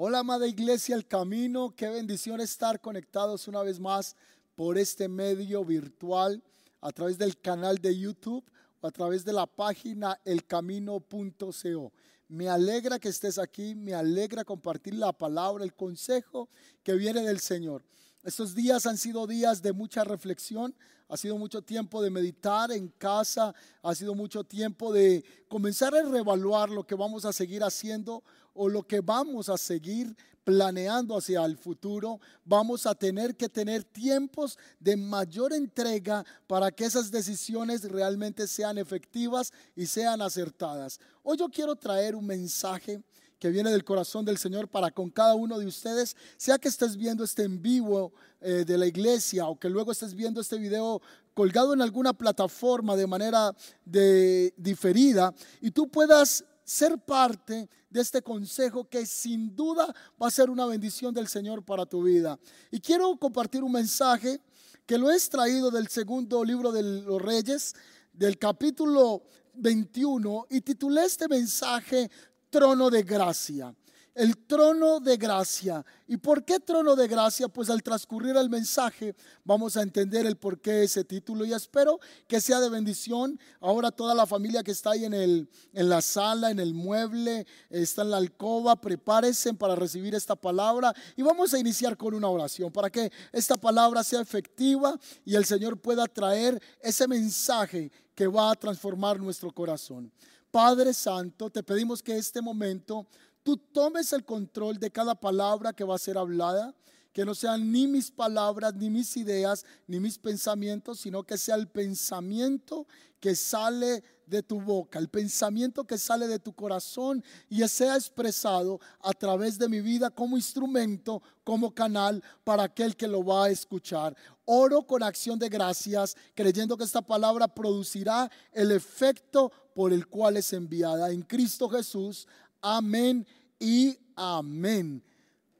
[0.00, 1.74] Hola, amada iglesia, el camino.
[1.74, 4.14] Qué bendición estar conectados una vez más
[4.54, 6.40] por este medio virtual
[6.80, 8.44] a través del canal de YouTube
[8.80, 11.92] o a través de la página elcamino.co.
[12.28, 16.48] Me alegra que estés aquí, me alegra compartir la palabra, el consejo
[16.84, 17.82] que viene del Señor.
[18.24, 20.74] Estos días han sido días de mucha reflexión,
[21.08, 26.02] ha sido mucho tiempo de meditar en casa, ha sido mucho tiempo de comenzar a
[26.02, 31.44] reevaluar lo que vamos a seguir haciendo o lo que vamos a seguir planeando hacia
[31.44, 37.84] el futuro, vamos a tener que tener tiempos de mayor entrega para que esas decisiones
[37.84, 40.98] realmente sean efectivas y sean acertadas.
[41.22, 43.02] Hoy yo quiero traer un mensaje
[43.38, 46.96] que viene del corazón del Señor para con cada uno de ustedes, sea que estés
[46.96, 51.00] viendo este en vivo eh, de la iglesia o que luego estés viendo este video
[51.34, 58.20] colgado en alguna plataforma de manera de, diferida y tú puedas ser parte de este
[58.22, 62.38] consejo que sin duda va a ser una bendición del Señor para tu vida.
[62.70, 64.40] Y quiero compartir un mensaje
[64.84, 67.74] que lo he extraído del segundo libro de los Reyes,
[68.12, 69.22] del capítulo
[69.54, 72.10] 21, y titulé este mensaje
[72.50, 73.74] Trono de Gracia
[74.18, 75.86] el trono de gracia.
[76.08, 77.46] ¿Y por qué trono de gracia?
[77.46, 82.00] Pues al transcurrir el mensaje vamos a entender el por qué ese título y espero
[82.26, 83.38] que sea de bendición.
[83.60, 87.46] Ahora toda la familia que está ahí en, el, en la sala, en el mueble,
[87.70, 92.26] está en la alcoba, prepárense para recibir esta palabra y vamos a iniciar con una
[92.26, 98.26] oración para que esta palabra sea efectiva y el Señor pueda traer ese mensaje que
[98.26, 100.10] va a transformar nuestro corazón.
[100.50, 103.06] Padre Santo, te pedimos que este momento
[103.42, 106.74] tú tomes el control de cada palabra que va a ser hablada,
[107.12, 111.56] que no sean ni mis palabras, ni mis ideas, ni mis pensamientos, sino que sea
[111.56, 112.86] el pensamiento
[113.20, 118.78] que sale de tu boca, el pensamiento que sale de tu corazón y sea expresado
[119.00, 123.50] a través de mi vida como instrumento, como canal para aquel que lo va a
[123.50, 124.14] escuchar.
[124.44, 130.36] Oro con acción de gracias, creyendo que esta palabra producirá el efecto por el cual
[130.36, 131.12] es enviada.
[131.12, 132.26] En Cristo Jesús.
[132.60, 133.24] Amén
[133.60, 135.00] y amén.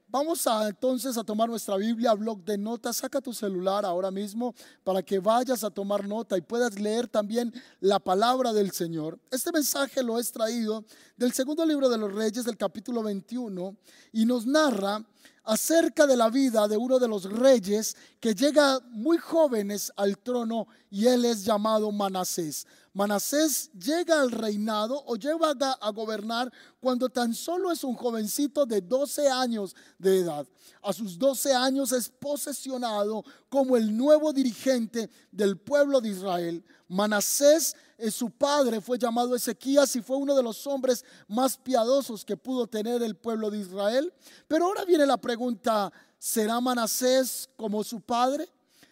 [0.09, 2.97] Vamos entonces a tomar nuestra Biblia, blog de notas.
[2.97, 4.53] Saca tu celular ahora mismo
[4.83, 9.17] para que vayas a tomar nota y puedas leer también la palabra del Señor.
[9.31, 10.83] Este mensaje lo he extraído
[11.15, 13.73] del segundo libro de los Reyes, del capítulo 21,
[14.11, 15.01] y nos narra
[15.43, 20.67] acerca de la vida de uno de los reyes que llega muy jóvenes al trono
[20.91, 22.67] y él es llamado Manasés.
[22.93, 28.81] Manasés llega al reinado o llega a gobernar cuando tan solo es un jovencito de
[28.81, 30.47] 12 años de edad.
[30.81, 36.63] A sus 12 años es posesionado como el nuevo dirigente del pueblo de Israel.
[36.87, 37.75] Manasés
[38.09, 42.67] su padre fue llamado Ezequías y fue uno de los hombres más piadosos que pudo
[42.67, 44.13] tener el pueblo de Israel.
[44.47, 48.49] Pero ahora viene la pregunta, ¿será Manasés como su padre?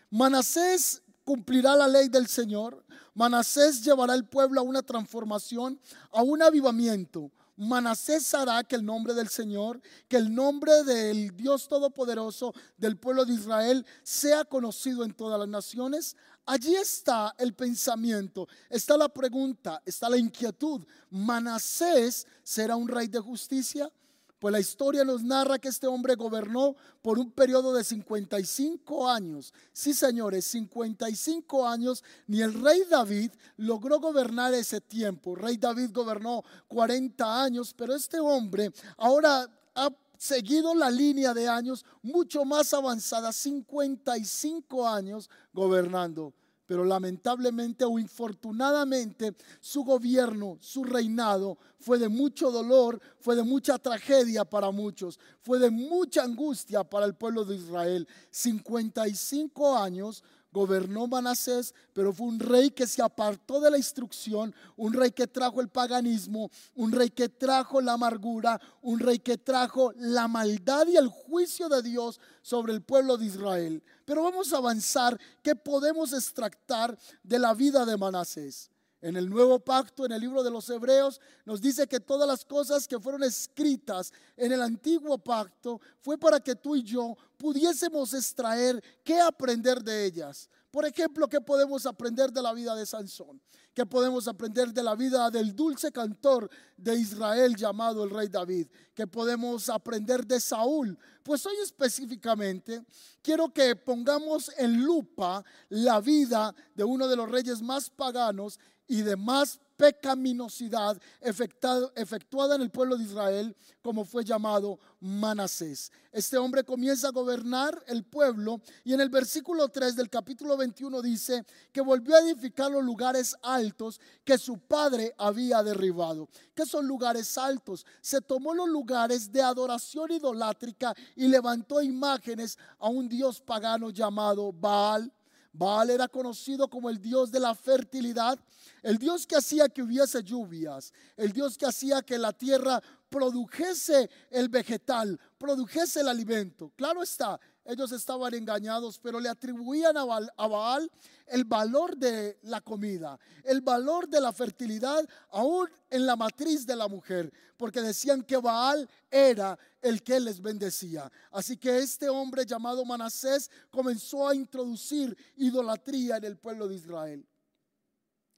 [0.10, 2.84] Manasés cumplirá la ley del Señor.
[3.14, 5.80] Manasés llevará al pueblo a una transformación,
[6.12, 7.32] a un avivamiento.
[7.58, 13.26] Manasés hará que el nombre del Señor, que el nombre del Dios Todopoderoso del pueblo
[13.26, 16.16] de Israel sea conocido en todas las naciones.
[16.46, 20.86] Allí está el pensamiento, está la pregunta, está la inquietud.
[21.10, 23.92] ¿Manasés será un rey de justicia?
[24.40, 29.54] Pues la historia nos narra que este hombre gobernó por un periodo de 55 años.
[29.74, 32.04] Sí, señores, 55 años.
[32.28, 35.36] Ni el rey David logró gobernar ese tiempo.
[35.36, 41.84] Rey David gobernó 40 años, pero este hombre ahora ha seguido la línea de años
[42.04, 46.34] mucho más avanzada, 55 años gobernando
[46.68, 53.80] pero lamentablemente o infortunadamente su gobierno, su reinado fue de mucho dolor, fue de mucha
[53.80, 58.08] tragedia para muchos, fue de mucha angustia para el pueblo de Israel.
[58.30, 60.24] 55 años
[60.58, 65.28] gobernó Manasés, pero fue un rey que se apartó de la instrucción, un rey que
[65.28, 70.88] trajo el paganismo, un rey que trajo la amargura, un rey que trajo la maldad
[70.88, 73.84] y el juicio de Dios sobre el pueblo de Israel.
[74.04, 78.72] Pero vamos a avanzar, ¿qué podemos extractar de la vida de Manasés?
[79.08, 82.44] En el nuevo pacto, en el libro de los Hebreos, nos dice que todas las
[82.44, 88.14] cosas que fueron escritas en el antiguo pacto fue para que tú y yo pudiésemos
[88.14, 90.50] extraer qué aprender de ellas.
[90.70, 93.42] Por ejemplo, ¿qué podemos aprender de la vida de Sansón?
[93.74, 98.68] ¿Qué podemos aprender de la vida del dulce cantor de Israel llamado el rey David?
[98.94, 101.00] ¿Qué podemos aprender de Saúl?
[101.24, 102.84] Pues hoy específicamente
[103.22, 109.02] quiero que pongamos en lupa la vida de uno de los reyes más paganos y
[109.02, 115.92] de más pecaminosidad efectuada en el pueblo de Israel, como fue llamado Manasés.
[116.12, 121.02] Este hombre comienza a gobernar el pueblo y en el versículo 3 del capítulo 21
[121.04, 126.28] dice que volvió a edificar los lugares altos que su padre había derribado.
[126.56, 127.86] ¿Qué son lugares altos?
[128.02, 134.52] Se tomó los lugares de adoración idolátrica y levantó imágenes a un dios pagano llamado
[134.52, 135.14] Baal
[135.58, 138.38] Baal era conocido como el dios de la fertilidad,
[138.84, 144.10] el dios que hacía que hubiese lluvias, el dios que hacía que la tierra produjese
[144.30, 146.72] el vegetal, produjese el alimento.
[146.76, 150.90] Claro está, ellos estaban engañados, pero le atribuían a Baal,
[151.28, 156.78] el valor de la comida, el valor de la fertilidad, aún en la matriz de
[156.78, 161.12] la mujer, porque decían que Baal era el que les bendecía.
[161.30, 167.28] Así que este hombre llamado Manasés comenzó a introducir idolatría en el pueblo de Israel.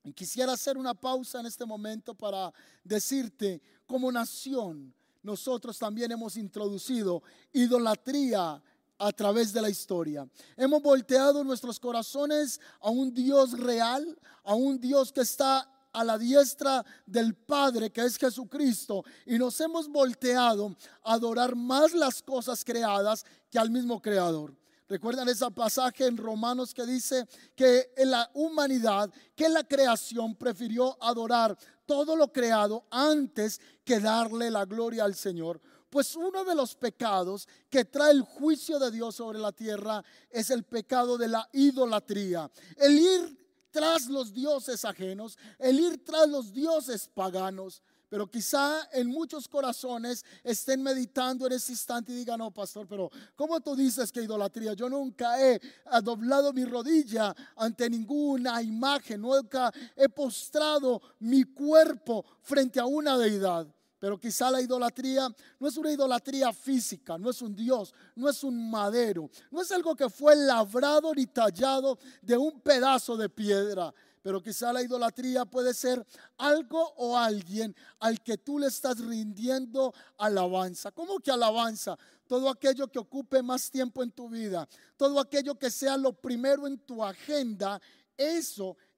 [0.04, 2.52] Y quisiera hacer una pausa en este momento para
[2.84, 4.92] decirte, como nación,
[5.22, 7.22] nosotros también hemos introducido
[7.54, 8.64] idolatría
[9.00, 10.28] a través de la historia.
[10.58, 16.18] Hemos volteado nuestros corazones a un Dios real, a un Dios que está a la
[16.18, 22.64] diestra del Padre, que es Jesucristo, y nos hemos volteado a adorar más las cosas
[22.64, 24.56] creadas que al mismo Creador.
[24.88, 30.98] ¿Recuerdan ese pasaje en Romanos que dice que en la humanidad, que la creación prefirió
[31.00, 31.56] adorar
[31.86, 35.62] todo lo creado antes que darle la gloria al Señor?
[35.90, 40.50] Pues uno de los pecados que trae el juicio de Dios sobre la tierra es
[40.50, 42.50] el pecado de la idolatría.
[42.78, 43.40] El ir
[43.72, 47.82] tras los dioses ajenos, el ir tras los dioses paganos.
[48.10, 53.12] Pero quizá en muchos corazones estén meditando en ese instante y digan, no, pastor, pero
[53.36, 54.74] ¿cómo tú dices que idolatría?
[54.74, 55.62] Yo nunca he
[56.02, 63.68] doblado mi rodilla ante ninguna imagen, nunca he postrado mi cuerpo frente a una deidad.
[64.00, 65.28] Pero quizá la idolatría
[65.60, 69.72] no es una idolatría física, no es un dios, no es un madero, no es
[69.72, 73.94] algo que fue labrado ni tallado de un pedazo de piedra.
[74.22, 76.06] Pero quizá la idolatría puede ser
[76.38, 80.92] algo o alguien al que tú le estás rindiendo alabanza.
[80.92, 81.98] ¿Cómo que alabanza?
[82.28, 84.68] Todo aquello que ocupe más tiempo en tu vida,
[84.98, 87.82] todo aquello que sea lo primero en tu agenda,
[88.18, 88.89] eso es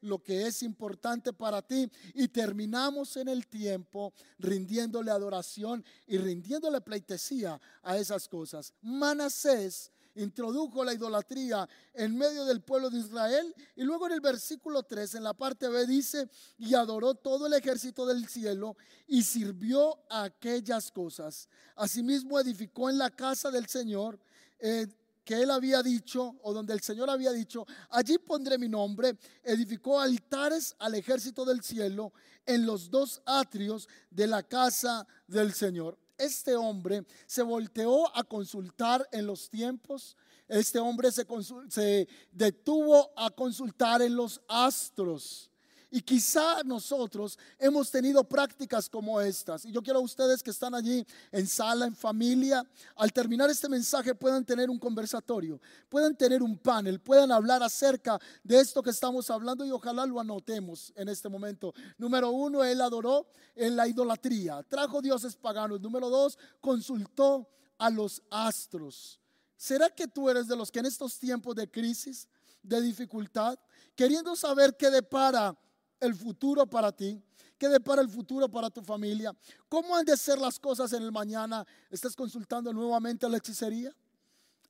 [0.00, 1.90] lo que es importante para ti.
[2.14, 8.72] Y terminamos en el tiempo rindiéndole adoración y rindiéndole pleitesía a esas cosas.
[8.82, 13.54] Manasés introdujo la idolatría en medio del pueblo de Israel.
[13.74, 16.28] Y luego en el versículo 3, en la parte B, dice,
[16.58, 18.76] y adoró todo el ejército del cielo
[19.06, 21.48] y sirvió a aquellas cosas.
[21.74, 24.18] Asimismo edificó en la casa del Señor.
[24.58, 24.86] Eh,
[25.26, 30.00] que él había dicho, o donde el Señor había dicho, allí pondré mi nombre, edificó
[30.00, 32.12] altares al ejército del cielo
[32.46, 35.98] en los dos atrios de la casa del Señor.
[36.16, 41.26] Este hombre se volteó a consultar en los tiempos, este hombre se,
[41.70, 45.50] se detuvo a consultar en los astros.
[45.88, 49.64] Y quizá nosotros hemos tenido prácticas como estas.
[49.64, 52.66] Y yo quiero a ustedes que están allí en sala, en familia,
[52.96, 58.18] al terminar este mensaje puedan tener un conversatorio, puedan tener un panel, puedan hablar acerca
[58.42, 61.72] de esto que estamos hablando y ojalá lo anotemos en este momento.
[61.98, 65.80] Número uno, él adoró en la idolatría, trajo dioses paganos.
[65.80, 67.48] Número dos, consultó
[67.78, 69.20] a los astros.
[69.56, 72.28] ¿Será que tú eres de los que en estos tiempos de crisis,
[72.62, 73.56] de dificultad,
[73.94, 75.56] queriendo saber qué depara
[76.00, 77.22] el futuro para ti?
[77.58, 79.34] ¿Qué depara el futuro para tu familia?
[79.68, 81.66] ¿Cómo han de ser las cosas en el mañana?
[81.90, 83.94] ¿Estás consultando nuevamente la hechicería?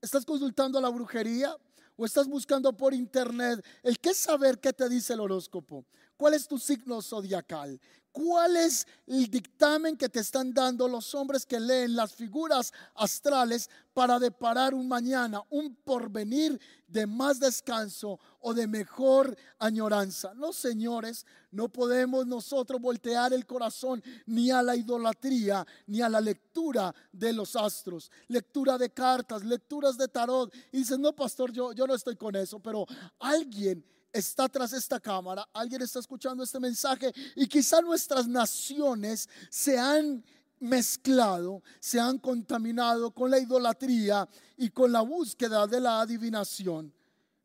[0.01, 1.57] ¿Estás consultando la brujería?
[1.97, 5.85] ¿O estás buscando por internet el qué saber qué te dice el horóscopo?
[6.17, 7.81] ¿Cuál es tu signo zodiacal?
[8.17, 13.69] ¿Cuál es el dictamen que te están dando los hombres que leen las figuras astrales
[13.93, 16.59] para deparar un mañana, un porvenir
[16.89, 20.33] de más descanso o de mejor añoranza?
[20.33, 26.23] No, señores, no podemos nosotros voltear el corazón ni a la idolatría, ni a la
[26.23, 30.55] lectura de los astros, lectura de cartas, lecturas de tarot.
[30.73, 32.87] Y dices, no, pastor, yo, yo no estoy con eso, pero
[33.19, 39.79] alguien está tras esta cámara, alguien está escuchando este mensaje y quizá nuestras naciones se
[39.79, 40.25] han
[40.59, 46.93] mezclado, se han contaminado con la idolatría y con la búsqueda de la adivinación.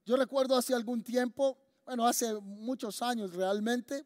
[0.06, 4.06] Yo recuerdo hace algún tiempo, bueno, hace muchos años realmente,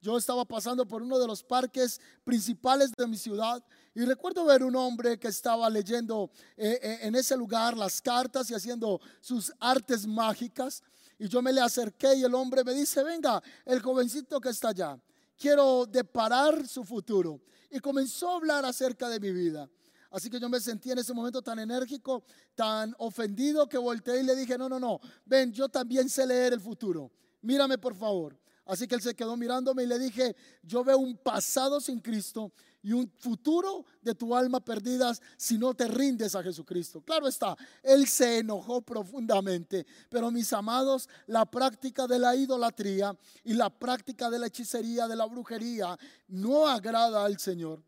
[0.00, 4.62] yo estaba pasando por uno de los parques principales de mi ciudad y recuerdo ver
[4.62, 9.50] un hombre que estaba leyendo eh, eh, en ese lugar las cartas y haciendo sus
[9.58, 10.82] artes mágicas.
[11.18, 14.68] Y yo me le acerqué y el hombre me dice, venga, el jovencito que está
[14.68, 14.98] allá,
[15.36, 17.40] quiero deparar su futuro.
[17.70, 19.68] Y comenzó a hablar acerca de mi vida.
[20.10, 22.22] Así que yo me sentí en ese momento tan enérgico,
[22.54, 26.52] tan ofendido que volteé y le dije, no, no, no, ven, yo también sé leer
[26.52, 27.10] el futuro.
[27.42, 28.38] Mírame por favor.
[28.64, 32.52] Así que él se quedó mirándome y le dije, yo veo un pasado sin Cristo
[32.84, 37.00] y un futuro de tu alma perdidas si no te rindes a Jesucristo.
[37.00, 43.54] Claro está, él se enojó profundamente, pero mis amados, la práctica de la idolatría y
[43.54, 45.98] la práctica de la hechicería, de la brujería,
[46.28, 47.82] no agrada al Señor.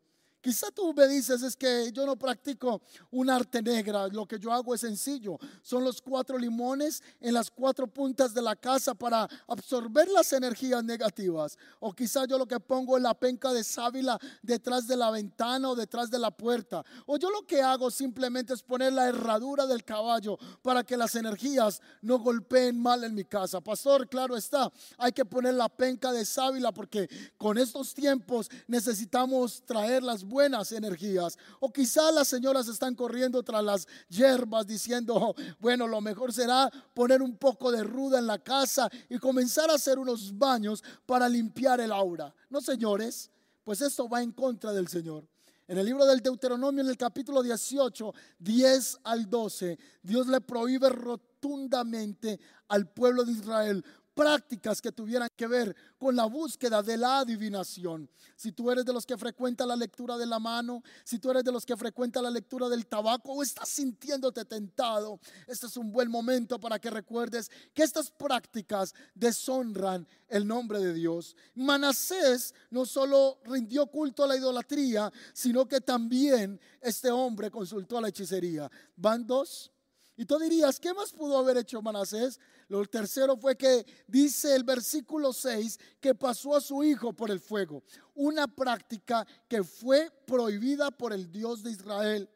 [0.46, 4.52] Quizá tú me dices es que yo no practico un arte negra, lo que yo
[4.52, 5.40] hago es sencillo.
[5.60, 10.84] Son los cuatro limones en las cuatro puntas de la casa para absorber las energías
[10.84, 11.58] negativas.
[11.80, 15.68] O quizá yo lo que pongo es la penca de sábila detrás de la ventana
[15.68, 16.84] o detrás de la puerta.
[17.06, 21.16] O yo lo que hago simplemente es poner la herradura del caballo para que las
[21.16, 23.60] energías no golpeen mal en mi casa.
[23.60, 29.64] Pastor, claro está, hay que poner la penca de sábila porque con estos tiempos necesitamos
[29.66, 30.35] traer las buenas
[30.72, 31.38] energías.
[31.60, 37.22] O quizá las señoras están corriendo tras las hierbas diciendo, bueno, lo mejor será poner
[37.22, 41.80] un poco de ruda en la casa y comenzar a hacer unos baños para limpiar
[41.80, 42.34] el aura.
[42.50, 43.30] No, señores,
[43.64, 45.26] pues esto va en contra del Señor.
[45.68, 50.88] En el libro del Deuteronomio, en el capítulo 18, 10 al 12, Dios le prohíbe
[50.90, 52.38] rotundamente
[52.68, 53.84] al pueblo de Israel
[54.16, 58.08] prácticas que tuvieran que ver con la búsqueda de la adivinación.
[58.34, 61.44] Si tú eres de los que frecuenta la lectura de la mano, si tú eres
[61.44, 65.92] de los que frecuenta la lectura del tabaco o estás sintiéndote tentado, este es un
[65.92, 71.36] buen momento para que recuerdes que estas prácticas deshonran el nombre de Dios.
[71.54, 78.00] Manasés no solo rindió culto a la idolatría, sino que también este hombre consultó a
[78.00, 78.70] la hechicería.
[78.96, 79.70] Van dos.
[80.16, 82.40] Y tú dirías, ¿qué más pudo haber hecho Manasés?
[82.68, 87.38] Lo tercero fue que dice el versículo 6 que pasó a su hijo por el
[87.38, 87.82] fuego.
[88.14, 92.30] Una práctica que fue prohibida por el Dios de Israel.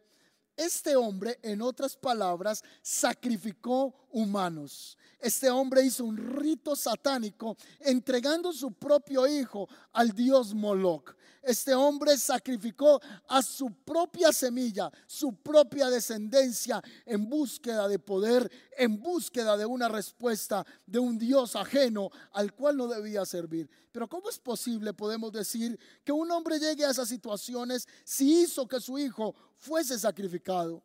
[0.56, 4.98] Este hombre, en otras palabras, sacrificó humanos.
[5.20, 11.14] Este hombre hizo un rito satánico entregando su propio hijo al dios Moloch.
[11.42, 19.00] Este hombre sacrificó a su propia semilla, su propia descendencia en búsqueda de poder, en
[19.00, 23.70] búsqueda de una respuesta de un Dios ajeno al cual no debía servir.
[23.90, 28.68] Pero ¿cómo es posible, podemos decir, que un hombre llegue a esas situaciones si hizo
[28.68, 30.82] que su hijo fuese sacrificado?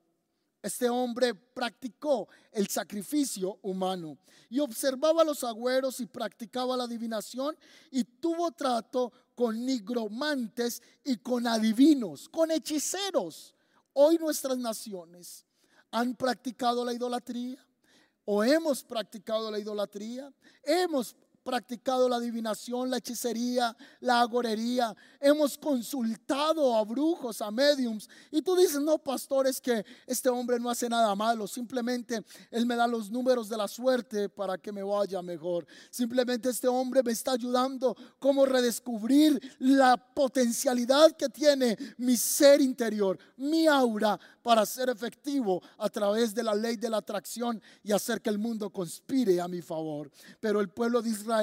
[0.65, 4.17] Este hombre practicó el sacrificio humano
[4.50, 7.55] y observaba los agüeros y practicaba la adivinación
[7.91, 13.53] y tuvo trato con nigromantes y con adivinos, con hechiceros.
[13.93, 15.45] Hoy nuestras naciones
[15.91, 17.63] han practicado la idolatría
[18.25, 21.15] o hemos practicado la idolatría, hemos
[21.46, 24.94] practicado la adivinación, la hechicería, la agorería.
[25.22, 28.10] Hemos consultado a brujos, a mediums.
[28.32, 31.48] Y tú dices, no, pastor, es que este hombre no hace nada malo.
[31.48, 35.68] Simplemente él me da los números de la suerte para que me vaya mejor.
[35.92, 43.20] Simplemente este hombre me está ayudando como redescubrir la potencialidad que tiene mi ser interior,
[43.38, 48.22] mi aura, para ser efectivo a través de la ley de la atracción y hacer
[48.22, 50.12] que el mundo conspire a mi favor.
[50.40, 51.35] Pero el pueblo de Israel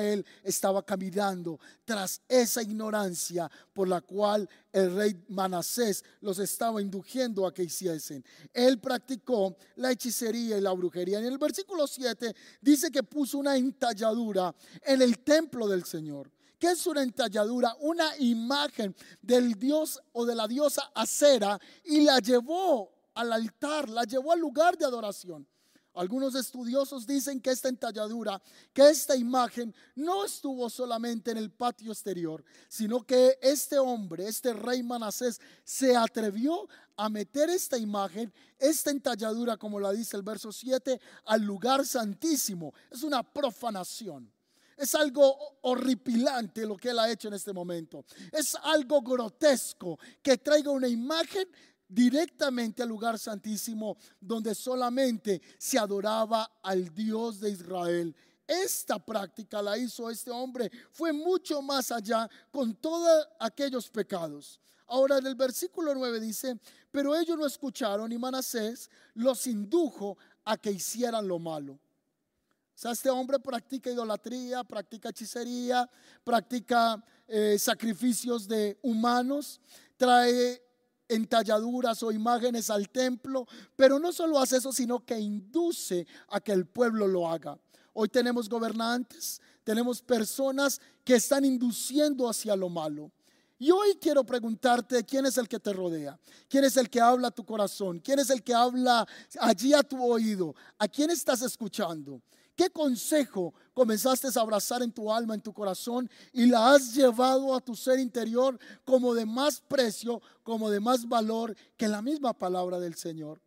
[0.43, 7.53] estaba caminando tras esa ignorancia por la cual el rey Manasés los estaba induciendo a
[7.53, 8.25] que hiciesen.
[8.53, 11.19] Él practicó la hechicería y la brujería.
[11.19, 16.31] En el versículo 7 dice que puso una entalladura en el templo del Señor.
[16.59, 17.77] ¿Qué es una entalladura?
[17.81, 24.05] Una imagen del dios o de la diosa acera y la llevó al altar, la
[24.05, 25.47] llevó al lugar de adoración.
[25.95, 28.41] Algunos estudiosos dicen que esta entalladura,
[28.73, 34.55] que esta imagen no estuvo solamente en el patio exterior, sino que este hombre, este
[34.55, 40.51] rey Manasés, se atrevió a meter esta imagen, esta entalladura, como la dice el verso
[40.51, 42.73] 7, al lugar santísimo.
[42.91, 44.33] Es una profanación.
[44.77, 48.05] Es algo horripilante lo que él ha hecho en este momento.
[48.33, 51.47] Es algo grotesco que traiga una imagen
[51.93, 58.17] directamente al lugar santísimo donde solamente se adoraba al Dios de Israel.
[58.47, 64.59] Esta práctica la hizo este hombre, fue mucho más allá con todos aquellos pecados.
[64.87, 66.59] Ahora en el versículo 9 dice,
[66.91, 71.75] pero ellos no escucharon y Manasés los indujo a que hicieran lo malo.
[71.75, 75.89] O sea, este hombre practica idolatría, practica hechicería,
[76.25, 79.61] practica eh, sacrificios de humanos,
[79.97, 80.61] trae
[81.09, 86.53] entalladuras o imágenes al templo, pero no solo hace eso, sino que induce a que
[86.53, 87.59] el pueblo lo haga.
[87.93, 93.11] Hoy tenemos gobernantes, tenemos personas que están induciendo hacia lo malo.
[93.59, 96.19] Y hoy quiero preguntarte quién es el que te rodea,
[96.49, 99.07] quién es el que habla a tu corazón, quién es el que habla
[99.39, 102.21] allí a tu oído, a quién estás escuchando.
[102.63, 107.57] ¿Qué consejo comenzaste a abrazar en tu alma, en tu corazón y la has llevado
[107.57, 112.33] a tu ser interior como de más precio, como de más valor que la misma
[112.33, 113.43] palabra del Señor?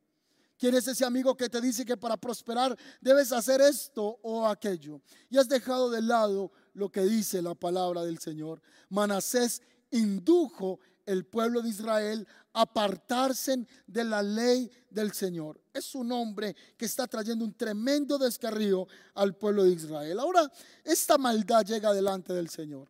[0.57, 4.99] ¿Quién es ese amigo que te dice que para prosperar debes hacer esto o aquello?
[5.29, 8.61] Y has dejado de lado lo que dice la palabra del Señor.
[8.89, 15.59] Manasés indujo el pueblo de Israel apartarse de la ley del Señor.
[15.73, 20.19] Es un hombre que está trayendo un tremendo descarrío al pueblo de Israel.
[20.19, 20.51] Ahora,
[20.83, 22.89] esta maldad llega delante del Señor.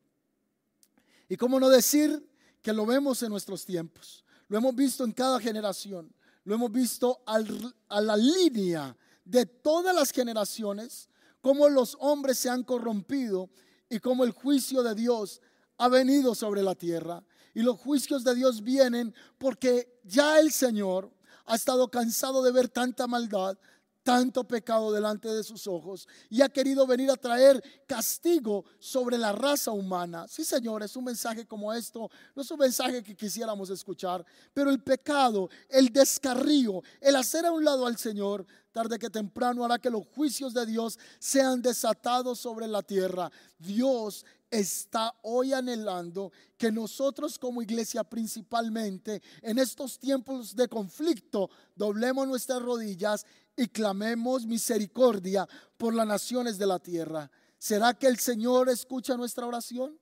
[1.27, 2.29] Y cómo no decir
[2.61, 4.23] que lo vemos en nuestros tiempos.
[4.47, 6.13] Lo hemos visto en cada generación.
[6.43, 11.09] Lo hemos visto a la línea de todas las generaciones,
[11.41, 13.49] cómo los hombres se han corrompido
[13.89, 15.41] y cómo el juicio de Dios
[15.77, 17.23] ha venido sobre la tierra.
[17.55, 21.11] Y los juicios de Dios vienen porque ya el Señor
[21.45, 23.57] ha estado cansado de ver tanta maldad,
[24.05, 29.31] tanto pecado delante de sus ojos y ha querido venir a traer castigo sobre la
[29.31, 30.27] raza humana.
[30.27, 34.69] Sí, Señor, es un mensaje como esto, no es un mensaje que quisiéramos escuchar, pero
[34.69, 39.79] el pecado, el descarrío, el hacer a un lado al Señor, tarde que temprano hará
[39.79, 43.31] que los juicios de Dios sean desatados sobre la tierra.
[43.57, 44.23] Dios
[44.59, 52.61] está hoy anhelando que nosotros como iglesia principalmente en estos tiempos de conflicto doblemos nuestras
[52.61, 55.47] rodillas y clamemos misericordia
[55.77, 57.29] por las naciones de la tierra.
[57.57, 59.99] ¿Será que el Señor escucha nuestra oración?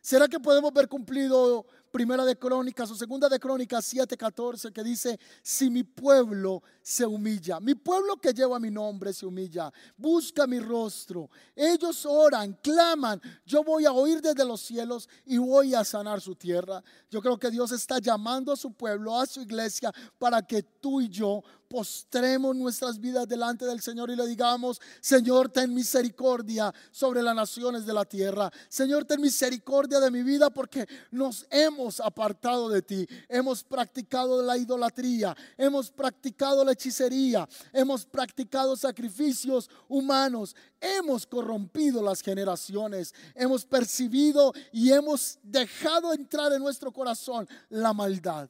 [0.00, 5.18] ¿Será que podemos ver cumplido primera de Crónicas o segunda de Crónicas 7:14 que dice,
[5.42, 10.60] si mi pueblo se humilla, mi pueblo que lleva mi nombre se humilla, busca mi
[10.60, 16.20] rostro, ellos oran, claman, yo voy a oír desde los cielos y voy a sanar
[16.20, 16.84] su tierra.
[17.10, 21.00] Yo creo que Dios está llamando a su pueblo, a su iglesia, para que tú
[21.00, 27.22] y yo postremos nuestras vidas delante del Señor y le digamos, Señor, ten misericordia sobre
[27.22, 28.50] las naciones de la tierra.
[28.68, 33.06] Señor, ten misericordia de mi vida porque nos hemos apartado de ti.
[33.28, 42.22] Hemos practicado la idolatría, hemos practicado la hechicería, hemos practicado sacrificios humanos, hemos corrompido las
[42.22, 48.48] generaciones, hemos percibido y hemos dejado entrar en nuestro corazón la maldad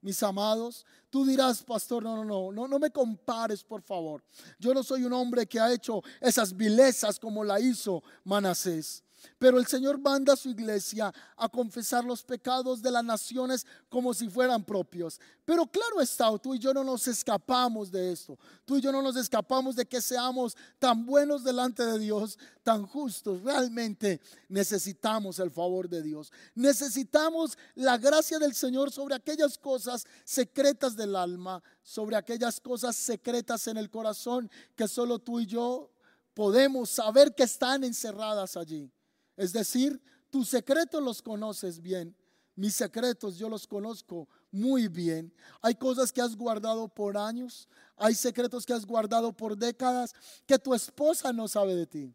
[0.00, 0.86] mis amados.
[1.10, 4.22] Tú dirás, pastor, no, no, no, no, no me compares, por favor.
[4.58, 9.02] Yo no soy un hombre que ha hecho esas vilezas como la hizo Manasés.
[9.38, 14.14] Pero el Señor manda a su iglesia a confesar los pecados de las naciones como
[14.14, 15.20] si fueran propios.
[15.44, 18.38] Pero claro está, tú y yo no nos escapamos de esto.
[18.64, 22.86] Tú y yo no nos escapamos de que seamos tan buenos delante de Dios, tan
[22.86, 23.42] justos.
[23.42, 26.32] Realmente necesitamos el favor de Dios.
[26.54, 33.66] Necesitamos la gracia del Señor sobre aquellas cosas secretas del alma, sobre aquellas cosas secretas
[33.68, 35.90] en el corazón que solo tú y yo
[36.34, 38.92] podemos saber que están encerradas allí.
[39.38, 42.14] Es decir, tus secretos los conoces bien.
[42.56, 45.32] Mis secretos yo los conozco muy bien.
[45.62, 47.68] Hay cosas que has guardado por años.
[47.96, 50.12] Hay secretos que has guardado por décadas
[50.44, 52.14] que tu esposa no sabe de ti.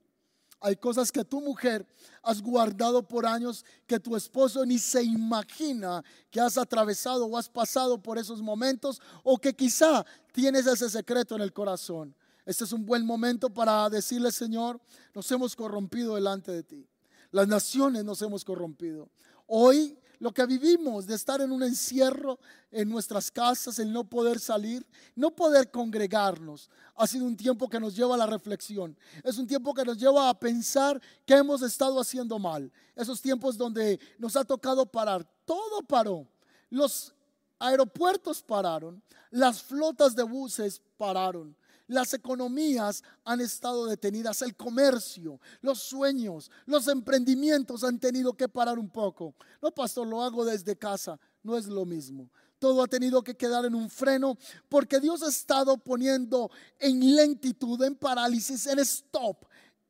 [0.60, 1.88] Hay cosas que tu mujer
[2.22, 7.48] has guardado por años que tu esposo ni se imagina que has atravesado o has
[7.50, 12.14] pasado por esos momentos o que quizá tienes ese secreto en el corazón.
[12.46, 14.82] Este es un buen momento para decirle, Señor,
[15.14, 16.90] nos hemos corrompido delante de ti.
[17.34, 19.10] Las naciones nos hemos corrompido.
[19.48, 22.40] Hoy lo que vivimos de estar en un encierro
[22.72, 27.80] en nuestras casas, el no poder salir, no poder congregarnos, ha sido un tiempo que
[27.80, 28.96] nos lleva a la reflexión.
[29.24, 32.72] Es un tiempo que nos lleva a pensar que hemos estado haciendo mal.
[32.96, 35.28] Esos tiempos donde nos ha tocado parar.
[35.44, 36.28] Todo paró.
[36.70, 37.16] Los
[37.58, 39.02] aeropuertos pararon.
[39.32, 41.56] Las flotas de buses pararon.
[41.88, 48.80] Las economías han estado detenidas, el comercio, los sueños, los emprendimientos han tenido que parar
[48.80, 49.36] un poco.
[49.62, 52.30] No, pastor, lo hago desde casa, no es lo mismo.
[52.58, 54.38] Todo ha tenido que quedar en un freno
[54.70, 59.46] porque Dios ha estado poniendo en lentitud, en parálisis, en stop,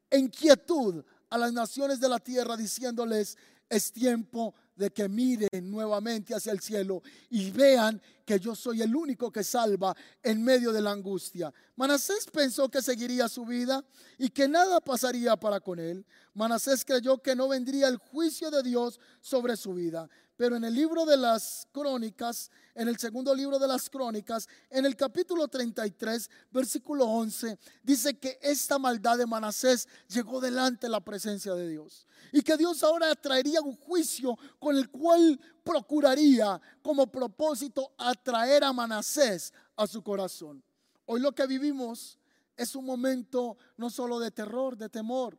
[0.09, 3.37] en quietud a las naciones de la tierra diciéndoles,
[3.73, 8.95] es tiempo de que miren nuevamente hacia el cielo y vean que yo soy el
[8.95, 11.53] único que salva en medio de la angustia.
[11.75, 13.83] Manasés pensó que seguiría su vida
[14.17, 16.05] y que nada pasaría para con él.
[16.33, 20.09] Manasés creyó que no vendría el juicio de Dios sobre su vida.
[20.35, 24.85] Pero en el libro de las crónicas, en el segundo libro de las crónicas, en
[24.85, 31.01] el capítulo 33, versículo 11, dice que esta maldad de Manasés llegó delante de la
[31.01, 32.07] presencia de Dios.
[32.31, 38.73] Y que Dios ahora traería un juicio con el cual procuraría como propósito atraer a
[38.73, 40.63] Manasés a su corazón.
[41.05, 42.17] Hoy lo que vivimos
[42.57, 45.37] es un momento no solo de terror, de temor,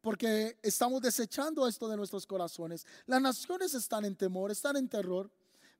[0.00, 2.86] porque estamos desechando esto de nuestros corazones.
[3.06, 5.30] Las naciones están en temor, están en terror,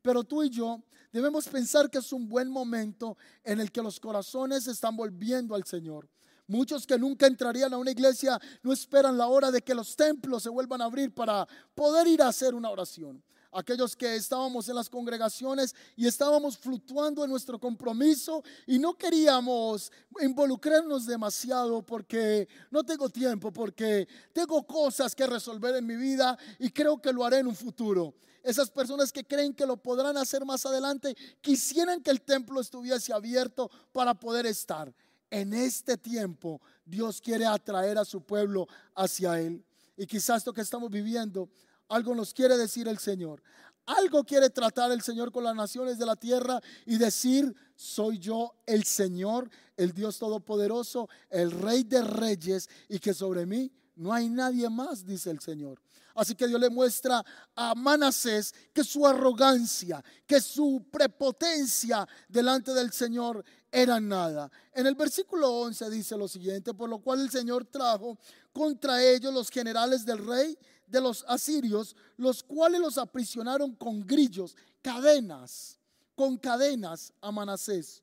[0.03, 4.01] pero tú y yo debemos pensar que es un buen momento en el que los
[4.01, 6.09] corazones están volviendo al Señor.
[6.47, 10.43] Muchos que nunca entrarían a una iglesia no esperan la hora de que los templos
[10.43, 14.75] se vuelvan a abrir para poder ir a hacer una oración aquellos que estábamos en
[14.77, 22.85] las congregaciones y estábamos fluctuando en nuestro compromiso y no queríamos involucrarnos demasiado porque no
[22.85, 27.39] tengo tiempo, porque tengo cosas que resolver en mi vida y creo que lo haré
[27.39, 28.15] en un futuro.
[28.43, 33.13] Esas personas que creen que lo podrán hacer más adelante quisieran que el templo estuviese
[33.13, 34.95] abierto para poder estar.
[35.31, 39.63] En este tiempo Dios quiere atraer a su pueblo hacia Él.
[39.97, 41.51] Y quizás esto que estamos viviendo
[41.89, 43.43] algo nos quiere decir el Señor.
[43.87, 48.55] Algo quiere tratar el Señor con las naciones de la tierra y decir, soy yo
[48.67, 54.29] el Señor, el Dios Todopoderoso, el Rey de Reyes y que sobre mí no hay
[54.29, 55.81] nadie más, dice el Señor.
[56.15, 57.25] Así que Dios le muestra
[57.55, 64.51] a Manasés que su arrogancia, que su prepotencia delante del Señor era nada.
[64.75, 68.19] En el versículo 11 dice lo siguiente, por lo cual el Señor trajo
[68.53, 74.57] contra ellos los generales del rey de los asirios, los cuales los aprisionaron con grillos,
[74.83, 75.79] cadenas,
[76.15, 78.03] con cadenas a Manasés.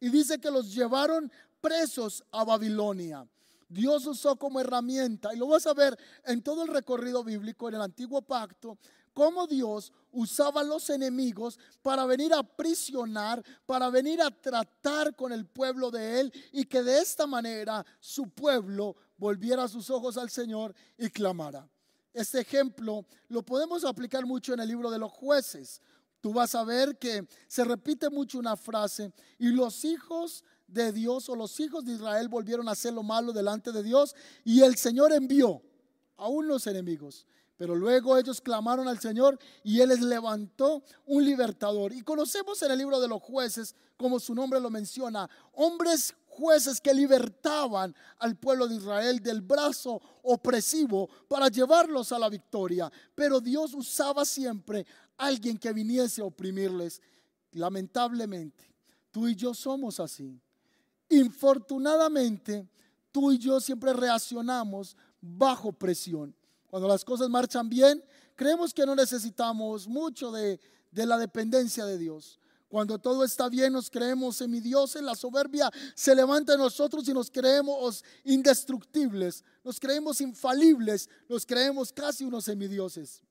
[0.00, 3.26] Y dice que los llevaron presos a Babilonia.
[3.68, 7.74] Dios usó como herramienta, y lo vas a ver en todo el recorrido bíblico en
[7.74, 8.78] el antiguo pacto,
[9.12, 15.32] cómo Dios usaba a los enemigos para venir a aprisionar, para venir a tratar con
[15.32, 20.30] el pueblo de él y que de esta manera su pueblo volviera sus ojos al
[20.30, 21.68] Señor y clamara.
[22.14, 25.82] Este ejemplo lo podemos aplicar mucho en el libro de los jueces.
[26.20, 31.28] Tú vas a ver que se repite mucho una frase y los hijos de Dios
[31.28, 34.76] o los hijos de Israel volvieron a hacer lo malo delante de Dios y el
[34.76, 35.60] Señor envió
[36.16, 37.26] a unos enemigos.
[37.56, 41.92] Pero luego ellos clamaron al Señor y Él les levantó un libertador.
[41.92, 46.80] Y conocemos en el libro de los jueces, como su nombre lo menciona, hombres jueces
[46.80, 52.90] que libertaban al pueblo de Israel del brazo opresivo para llevarlos a la victoria.
[53.14, 57.00] Pero Dios usaba siempre alguien que viniese a oprimirles.
[57.52, 58.64] Lamentablemente,
[59.10, 60.40] tú y yo somos así.
[61.08, 62.68] Infortunadamente,
[63.12, 66.34] tú y yo siempre reaccionamos bajo presión.
[66.66, 68.02] Cuando las cosas marchan bien,
[68.34, 70.58] creemos que no necesitamos mucho de,
[70.90, 72.40] de la dependencia de Dios.
[72.68, 77.30] Cuando todo está bien, nos creemos semidioses, la soberbia se levanta en nosotros y nos
[77.30, 83.22] creemos indestructibles, nos creemos infalibles, nos creemos casi unos semidioses.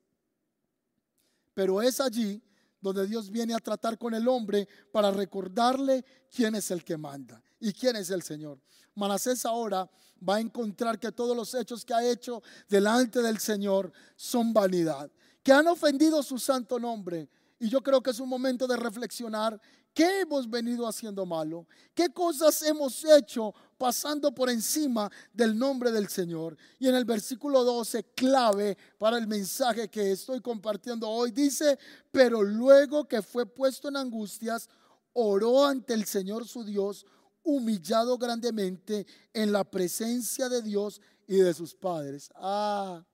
[1.54, 2.42] Pero es allí
[2.80, 7.42] donde Dios viene a tratar con el hombre para recordarle quién es el que manda
[7.60, 8.60] y quién es el Señor.
[8.96, 9.90] Manasés ahora
[10.28, 15.10] va a encontrar que todos los hechos que ha hecho delante del Señor son vanidad,
[15.42, 17.30] que han ofendido su santo nombre
[17.64, 19.58] y yo creo que es un momento de reflexionar
[19.94, 26.10] qué hemos venido haciendo malo, qué cosas hemos hecho pasando por encima del nombre del
[26.10, 26.58] Señor.
[26.78, 31.80] Y en el versículo 12, clave para el mensaje que estoy compartiendo hoy, dice,
[32.12, 34.68] pero luego que fue puesto en angustias,
[35.14, 37.06] oró ante el Señor su Dios,
[37.44, 42.30] humillado grandemente en la presencia de Dios y de sus padres.
[42.36, 43.06] Ah,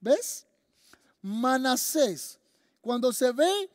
[0.00, 0.46] ¿ves?
[1.20, 2.38] Manasés,
[2.80, 3.68] cuando se ve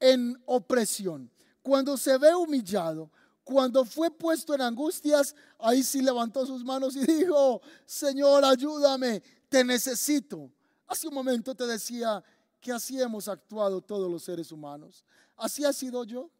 [0.00, 1.30] en opresión,
[1.62, 3.10] cuando se ve humillado,
[3.44, 9.62] cuando fue puesto en angustias, ahí sí levantó sus manos y dijo, Señor, ayúdame, te
[9.62, 10.50] necesito.
[10.86, 12.22] Hace un momento te decía
[12.60, 15.04] que así hemos actuado todos los seres humanos.
[15.36, 16.30] Así ha sido yo.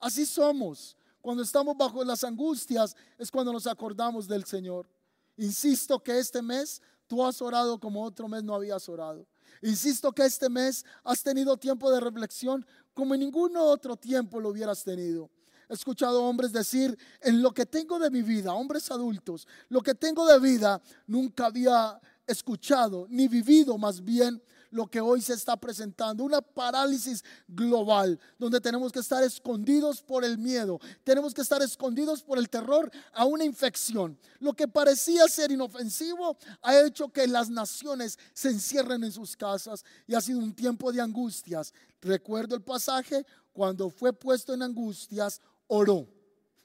[0.00, 0.96] Así somos.
[1.20, 4.88] Cuando estamos bajo las angustias es cuando nos acordamos del Señor.
[5.36, 9.26] Insisto que este mes tú has orado como otro mes no habías orado.
[9.62, 12.64] Insisto que este mes has tenido tiempo de reflexión
[12.98, 15.30] como en ningún otro tiempo lo hubieras tenido.
[15.68, 19.94] He escuchado hombres decir, en lo que tengo de mi vida, hombres adultos, lo que
[19.94, 25.56] tengo de vida, nunca había escuchado ni vivido más bien lo que hoy se está
[25.56, 31.62] presentando, una parálisis global, donde tenemos que estar escondidos por el miedo, tenemos que estar
[31.62, 34.18] escondidos por el terror a una infección.
[34.40, 39.84] Lo que parecía ser inofensivo ha hecho que las naciones se encierren en sus casas
[40.06, 41.72] y ha sido un tiempo de angustias.
[42.00, 46.08] Recuerdo el pasaje, cuando fue puesto en angustias, oró.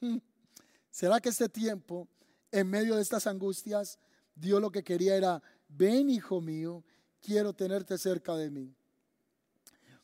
[0.92, 2.08] ¿Será que este tiempo,
[2.52, 3.98] en medio de estas angustias,
[4.36, 6.84] Dios lo que quería era, ven hijo mío,
[7.24, 8.76] quiero tenerte cerca de mí.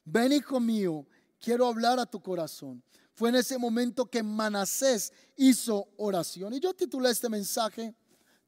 [0.05, 1.05] Ven hijo mío,
[1.39, 2.81] quiero hablar a tu corazón.
[3.13, 6.53] Fue en ese momento que Manasés hizo oración.
[6.53, 7.93] Y yo titulé este mensaje,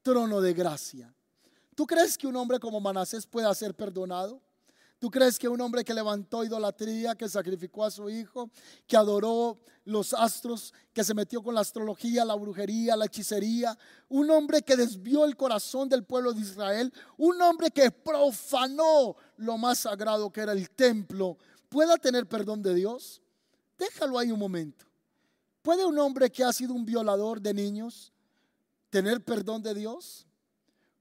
[0.02, 1.14] Trono de Gracia.
[1.76, 4.42] ¿Tú crees que un hombre como Manasés pueda ser perdonado?
[5.02, 8.52] ¿Tú crees que un hombre que levantó idolatría, que sacrificó a su hijo,
[8.86, 13.76] que adoró los astros, que se metió con la astrología, la brujería, la hechicería,
[14.10, 19.58] un hombre que desvió el corazón del pueblo de Israel, un hombre que profanó lo
[19.58, 21.36] más sagrado que era el templo,
[21.68, 23.24] pueda tener perdón de Dios?
[23.80, 24.86] Déjalo ahí un momento.
[25.64, 28.14] ¿Puede un hombre que ha sido un violador de niños
[28.92, 30.28] tener perdón de Dios?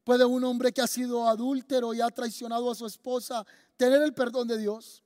[0.05, 3.47] ¿Puede un hombre que ha sido adúltero y ha traicionado a su esposa
[3.81, 5.03] tener el perdón de Dios?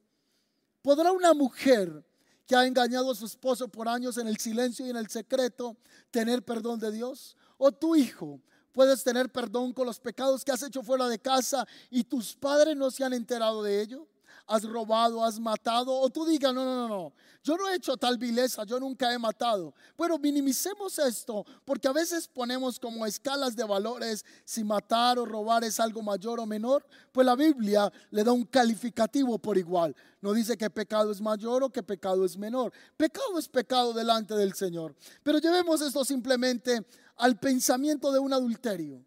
[0.83, 2.05] ¿Podrá una mujer
[2.45, 5.77] que ha engañado a su esposo por años en el silencio y en el secreto
[6.11, 7.37] tener perdón de Dios?
[7.57, 8.41] ¿O tu hijo
[8.73, 12.77] puedes tener perdón con los pecados que has hecho fuera de casa y tus padres
[12.77, 14.09] no se han enterado de ello?
[14.47, 17.97] Has robado, has matado, o tú digas, no, no, no, no, yo no he hecho
[17.97, 19.75] tal vileza, yo nunca he matado.
[19.97, 25.65] Bueno, minimicemos esto, porque a veces ponemos como escalas de valores si matar o robar
[25.65, 29.95] es algo mayor o menor, pues la Biblia le da un calificativo por igual.
[30.21, 32.73] No dice que pecado es mayor o que pecado es menor.
[32.97, 34.95] Pecado es pecado delante del Señor.
[35.23, 39.05] Pero llevemos esto simplemente al pensamiento de un adulterio.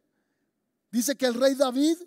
[0.91, 1.97] Dice que el rey David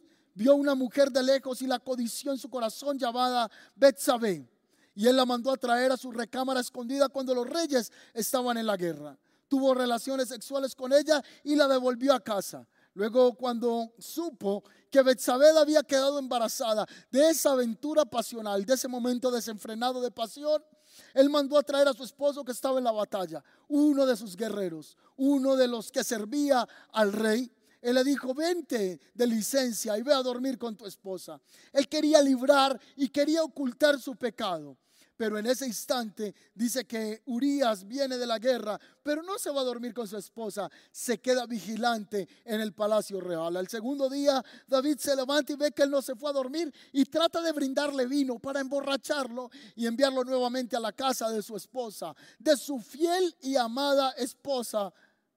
[0.40, 4.48] vio una mujer de lejos y la codició en su corazón llamada Betsabé.
[4.94, 8.64] Y él la mandó a traer a su recámara escondida cuando los reyes estaban en
[8.64, 9.18] la guerra.
[9.48, 12.66] Tuvo relaciones sexuales con ella y la devolvió a casa.
[12.94, 19.31] Luego cuando supo que Betsabé había quedado embarazada de esa aventura pasional, de ese momento
[19.31, 20.64] desenfrenado de pasión,
[21.12, 24.37] él mandó a traer a su esposo que estaba en la batalla, uno de sus
[24.37, 30.02] guerreros, uno de los que servía al rey él le dijo, vente de licencia y
[30.02, 31.40] ve a dormir con tu esposa.
[31.72, 34.76] Él quería librar y quería ocultar su pecado.
[35.20, 39.60] Pero en ese instante dice que Urias viene de la guerra, pero no se va
[39.60, 43.54] a dormir con su esposa, se queda vigilante en el palacio real.
[43.54, 46.72] Al segundo día David se levanta y ve que él no se fue a dormir
[46.92, 51.54] y trata de brindarle vino para emborracharlo y enviarlo nuevamente a la casa de su
[51.54, 54.90] esposa, de su fiel y amada esposa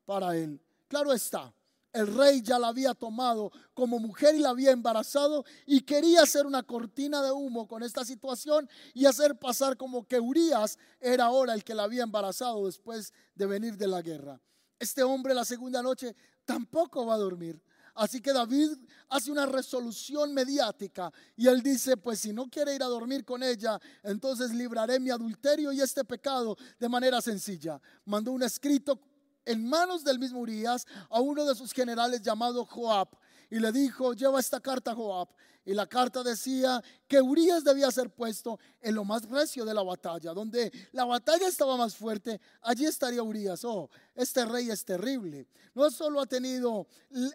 [0.05, 0.61] para él.
[0.87, 1.53] Claro está,
[1.93, 6.45] el rey ya la había tomado como mujer y la había embarazado y quería hacer
[6.45, 11.53] una cortina de humo con esta situación y hacer pasar como que Urias era ahora
[11.53, 14.41] el que la había embarazado después de venir de la guerra.
[14.79, 17.61] Este hombre la segunda noche tampoco va a dormir.
[17.95, 18.71] Así que David
[19.09, 23.43] hace una resolución mediática y él dice, pues si no quiere ir a dormir con
[23.43, 27.79] ella, entonces libraré mi adulterio y este pecado de manera sencilla.
[28.05, 28.99] Mandó un escrito
[29.45, 33.09] en manos del mismo Urias a uno de sus generales llamado Joab
[33.49, 35.27] y le dijo, lleva esta carta a Joab.
[35.65, 39.81] Y la carta decía que Urias debía ser puesto en lo más recio de la
[39.81, 43.63] batalla, donde la batalla estaba más fuerte, allí estaría Urias.
[43.63, 45.47] Oh, este rey es terrible.
[45.73, 46.87] No solo ha tenido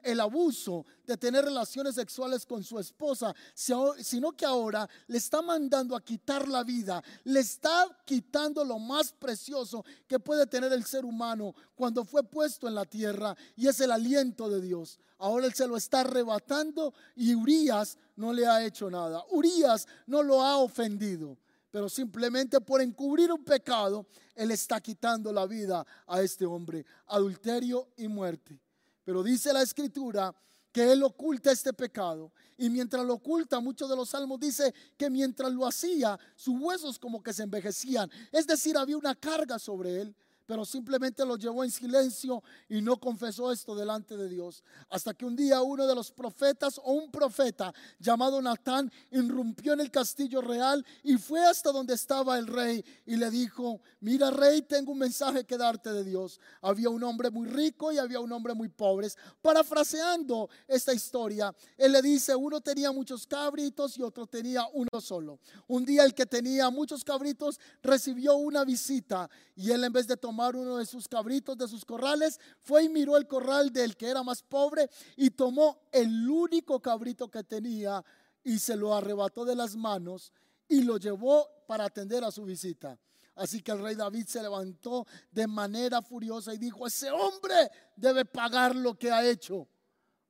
[0.03, 5.97] el abuso de tener relaciones sexuales con su esposa, sino que ahora le está mandando
[5.97, 11.05] a quitar la vida, le está quitando lo más precioso que puede tener el ser
[11.05, 15.01] humano cuando fue puesto en la tierra, y es el aliento de Dios.
[15.21, 19.25] Ahora él se lo está arrebatando y Urias no le ha hecho nada.
[19.31, 21.39] Urias no lo ha ofendido,
[21.71, 27.89] pero simplemente por encubrir un pecado, él está quitando la vida a este hombre, adulterio
[27.97, 28.61] y muerte.
[29.05, 30.35] Pero dice la escritura
[30.73, 35.09] que él oculta este pecado y mientras lo oculta, muchos de los salmos dice que
[35.09, 40.01] mientras lo hacía, sus huesos como que se envejecían, es decir, había una carga sobre
[40.03, 40.17] él
[40.49, 44.65] pero simplemente lo llevó en silencio y no confesó esto delante de Dios.
[44.89, 49.81] Hasta que un día uno de los profetas o un profeta llamado Natán irrumpió en
[49.81, 54.63] el castillo real y fue hasta donde estaba el rey y le dijo, mira rey,
[54.63, 56.41] tengo un mensaje que darte de Dios.
[56.63, 59.09] Había un hombre muy rico y había un hombre muy pobre.
[59.43, 65.41] Parafraseando esta historia, él le dice, uno tenía muchos cabritos y otro tenía uno solo.
[65.67, 70.17] Un día el que tenía muchos cabritos recibió una visita y él en vez de
[70.17, 74.09] tomar uno de sus cabritos de sus corrales, fue y miró el corral del que
[74.09, 78.05] era más pobre y tomó el único cabrito que tenía
[78.45, 80.33] y se lo arrebató de las manos
[80.69, 82.99] y lo llevó para atender a su visita.
[83.35, 88.25] Así que el rey David se levantó de manera furiosa y dijo, ese hombre debe
[88.25, 89.69] pagar lo que ha hecho.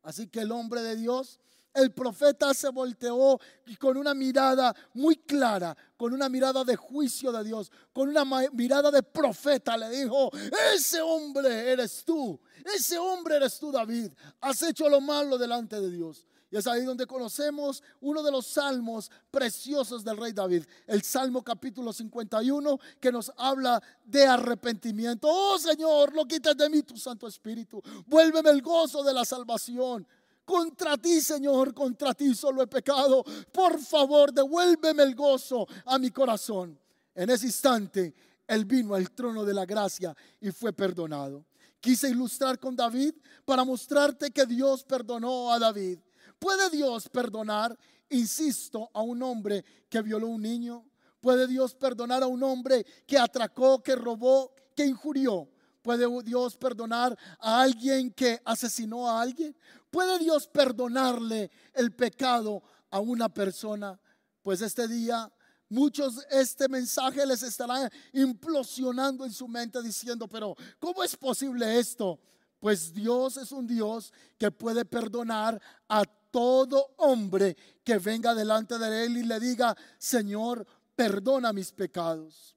[0.03, 1.41] Así que el hombre de Dios,
[1.79, 7.33] el profeta se volteó y con una mirada muy clara, con una mirada de juicio
[7.33, 10.31] de Dios, con una mirada de profeta, le dijo,
[10.75, 12.39] ese hombre eres tú,
[12.75, 14.11] ese hombre eres tú David,
[14.41, 16.27] has hecho lo malo delante de Dios.
[16.51, 21.45] Y es ahí donde conocemos uno de los salmos preciosos del rey David, el Salmo
[21.45, 25.29] capítulo 51, que nos habla de arrepentimiento.
[25.31, 30.07] Oh Señor, no quites de mí tu Santo Espíritu, vuélveme el gozo de la salvación.
[30.49, 33.23] Contra ti, Señor, contra ti solo he pecado.
[33.53, 36.81] Por favor, devuélveme el gozo a mi corazón.
[37.15, 38.15] En ese instante,
[38.47, 41.45] él vino al trono de la gracia y fue perdonado.
[41.79, 43.13] Quise ilustrar con David
[43.45, 45.99] para mostrarte que Dios perdonó a David.
[46.39, 50.83] ¿Puede Dios perdonar, insisto, a un hombre que violó a un niño?
[51.21, 55.47] ¿Puede Dios perdonar a un hombre que atracó, que robó, que injurió?
[55.89, 59.57] ¿Puede Dios perdonar a alguien que asesinó a alguien?
[59.91, 63.99] ¿Puede Dios perdonarle el pecado a una persona?
[64.43, 65.33] Pues este día
[65.71, 72.21] muchos este mensaje les estará implosionando en su mente diciendo, pero ¿cómo es posible esto?
[72.61, 79.07] Pues Dios es un Dios que puede perdonar a todo hombre que venga delante de
[79.07, 82.55] Él y le diga, Señor, perdona mis pecados.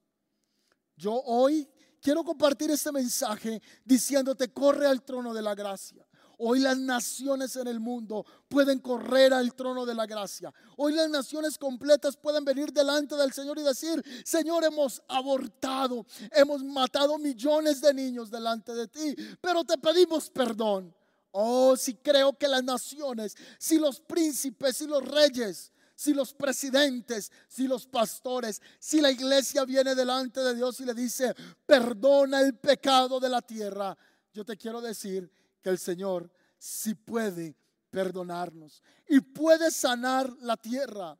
[0.97, 1.70] Yo hoy
[2.01, 6.05] quiero compartir este mensaje diciéndote, corre al trono de la gracia.
[6.43, 10.51] Hoy las naciones en el mundo pueden correr al trono de la gracia.
[10.75, 16.63] Hoy las naciones completas pueden venir delante del Señor y decir, Señor, hemos abortado, hemos
[16.63, 20.91] matado millones de niños delante de ti, pero te pedimos perdón.
[21.29, 25.70] Oh, si creo que las naciones, si los príncipes, si los reyes,
[26.01, 30.95] si los presidentes, si los pastores, si la iglesia viene delante de Dios y le
[30.95, 33.95] dice, perdona el pecado de la tierra,
[34.33, 37.55] yo te quiero decir que el Señor sí puede
[37.91, 41.15] perdonarnos y puede sanar la tierra.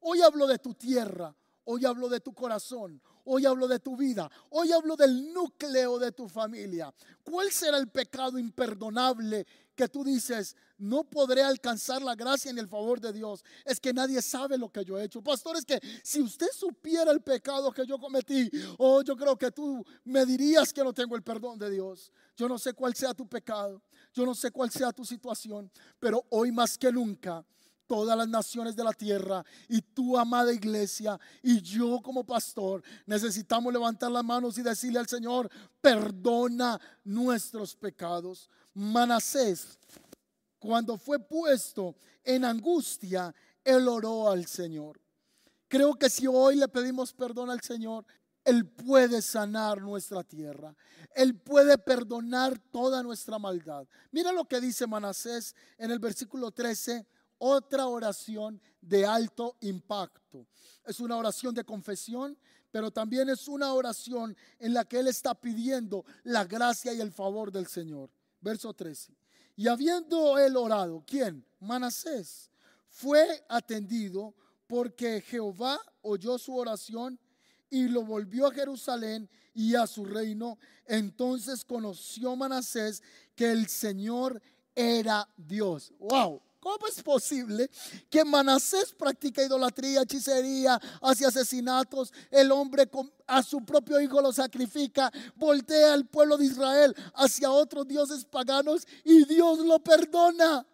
[0.00, 4.30] Hoy hablo de tu tierra, hoy hablo de tu corazón, hoy hablo de tu vida,
[4.50, 6.92] hoy hablo del núcleo de tu familia.
[7.24, 9.46] ¿Cuál será el pecado imperdonable
[9.76, 13.44] que tú dices, no podré alcanzar la gracia ni el favor de Dios.
[13.64, 15.22] Es que nadie sabe lo que yo he hecho.
[15.22, 19.50] Pastor, es que si usted supiera el pecado que yo cometí, oh, yo creo que
[19.50, 22.10] tú me dirías que no tengo el perdón de Dios.
[22.36, 23.80] Yo no sé cuál sea tu pecado,
[24.12, 27.44] yo no sé cuál sea tu situación, pero hoy más que nunca
[27.86, 33.72] todas las naciones de la tierra y tu amada iglesia y yo como pastor necesitamos
[33.72, 35.48] levantar las manos y decirle al Señor,
[35.80, 38.50] perdona nuestros pecados.
[38.76, 39.78] Manasés,
[40.58, 43.34] cuando fue puesto en angustia,
[43.64, 45.00] él oró al Señor.
[45.66, 48.04] Creo que si hoy le pedimos perdón al Señor,
[48.44, 50.76] Él puede sanar nuestra tierra.
[51.14, 53.88] Él puede perdonar toda nuestra maldad.
[54.12, 57.06] Mira lo que dice Manasés en el versículo 13,
[57.38, 60.46] otra oración de alto impacto.
[60.84, 62.38] Es una oración de confesión,
[62.70, 67.10] pero también es una oración en la que Él está pidiendo la gracia y el
[67.10, 68.10] favor del Señor.
[68.46, 69.12] Verso 13.
[69.56, 71.44] Y habiendo él orado, ¿quién?
[71.58, 72.48] Manasés,
[72.88, 74.36] fue atendido
[74.68, 77.18] porque Jehová oyó su oración
[77.68, 80.60] y lo volvió a Jerusalén y a su reino.
[80.84, 83.02] Entonces conoció Manasés
[83.34, 84.40] que el Señor
[84.76, 85.92] era Dios.
[85.98, 86.40] ¡Wow!
[86.60, 87.70] ¿Cómo es posible
[88.10, 92.12] que Manasés practica idolatría, hechicería, hace asesinatos?
[92.30, 92.90] El hombre
[93.26, 98.86] a su propio hijo lo sacrifica, voltea al pueblo de Israel hacia otros dioses paganos
[99.04, 100.66] y Dios lo perdona.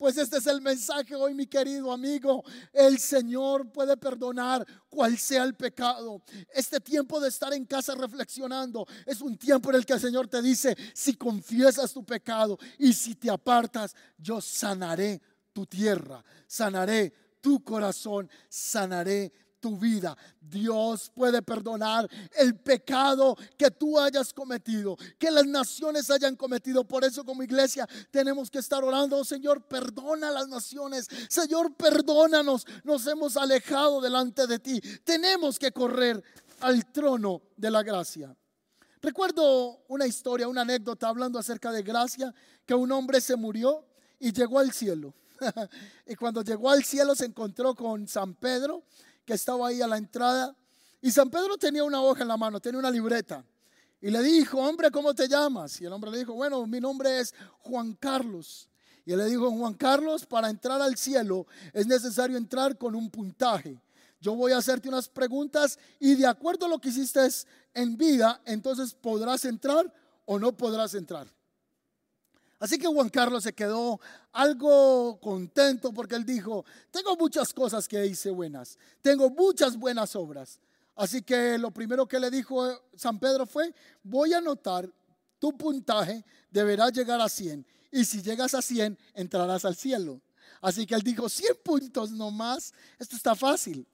[0.00, 2.42] Pues este es el mensaje hoy, mi querido amigo.
[2.72, 6.22] El Señor puede perdonar cual sea el pecado.
[6.54, 10.26] Este tiempo de estar en casa reflexionando es un tiempo en el que el Señor
[10.26, 15.20] te dice, si confiesas tu pecado y si te apartas, yo sanaré
[15.52, 20.16] tu tierra, sanaré tu corazón, sanaré tu vida.
[20.40, 26.82] Dios puede perdonar el pecado que tú hayas cometido, que las naciones hayan cometido.
[26.84, 31.06] Por eso como iglesia tenemos que estar orando, Señor, perdona las naciones.
[31.28, 32.66] Señor, perdónanos.
[32.84, 34.80] Nos hemos alejado delante de ti.
[35.04, 36.22] Tenemos que correr
[36.60, 38.34] al trono de la gracia.
[39.02, 42.34] Recuerdo una historia, una anécdota hablando acerca de gracia,
[42.66, 43.86] que un hombre se murió
[44.18, 45.14] y llegó al cielo.
[46.06, 48.82] y cuando llegó al cielo se encontró con San Pedro,
[49.24, 50.56] que estaba ahí a la entrada.
[51.00, 53.44] Y San Pedro tenía una hoja en la mano, tenía una libreta.
[54.00, 55.80] Y le dijo, hombre, ¿cómo te llamas?
[55.80, 58.68] Y el hombre le dijo, bueno, mi nombre es Juan Carlos.
[59.04, 63.10] Y él le dijo, Juan Carlos, para entrar al cielo es necesario entrar con un
[63.10, 63.80] puntaje.
[64.20, 67.20] Yo voy a hacerte unas preguntas y de acuerdo a lo que hiciste
[67.72, 69.92] en vida, entonces podrás entrar
[70.26, 71.26] o no podrás entrar.
[72.60, 73.98] Así que Juan Carlos se quedó
[74.32, 80.60] algo contento porque él dijo, tengo muchas cosas que hice buenas, tengo muchas buenas obras.
[80.94, 84.92] Así que lo primero que le dijo San Pedro fue, voy a anotar
[85.38, 87.66] tu puntaje, deberá llegar a 100.
[87.92, 90.20] Y si llegas a 100, entrarás al cielo.
[90.60, 93.86] Así que él dijo, 100 puntos nomás, esto está fácil.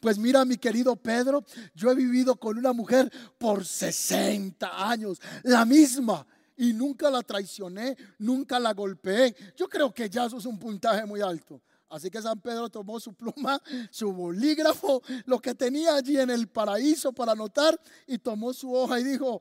[0.00, 1.44] Pues mira, mi querido Pedro,
[1.74, 6.26] yo he vivido con una mujer por 60 años, la misma
[6.56, 9.34] y nunca la traicioné, nunca la golpeé.
[9.56, 11.60] Yo creo que ya eso es un puntaje muy alto.
[11.88, 16.48] Así que San Pedro tomó su pluma, su bolígrafo, lo que tenía allí en el
[16.48, 19.40] paraíso para anotar y tomó su hoja y dijo,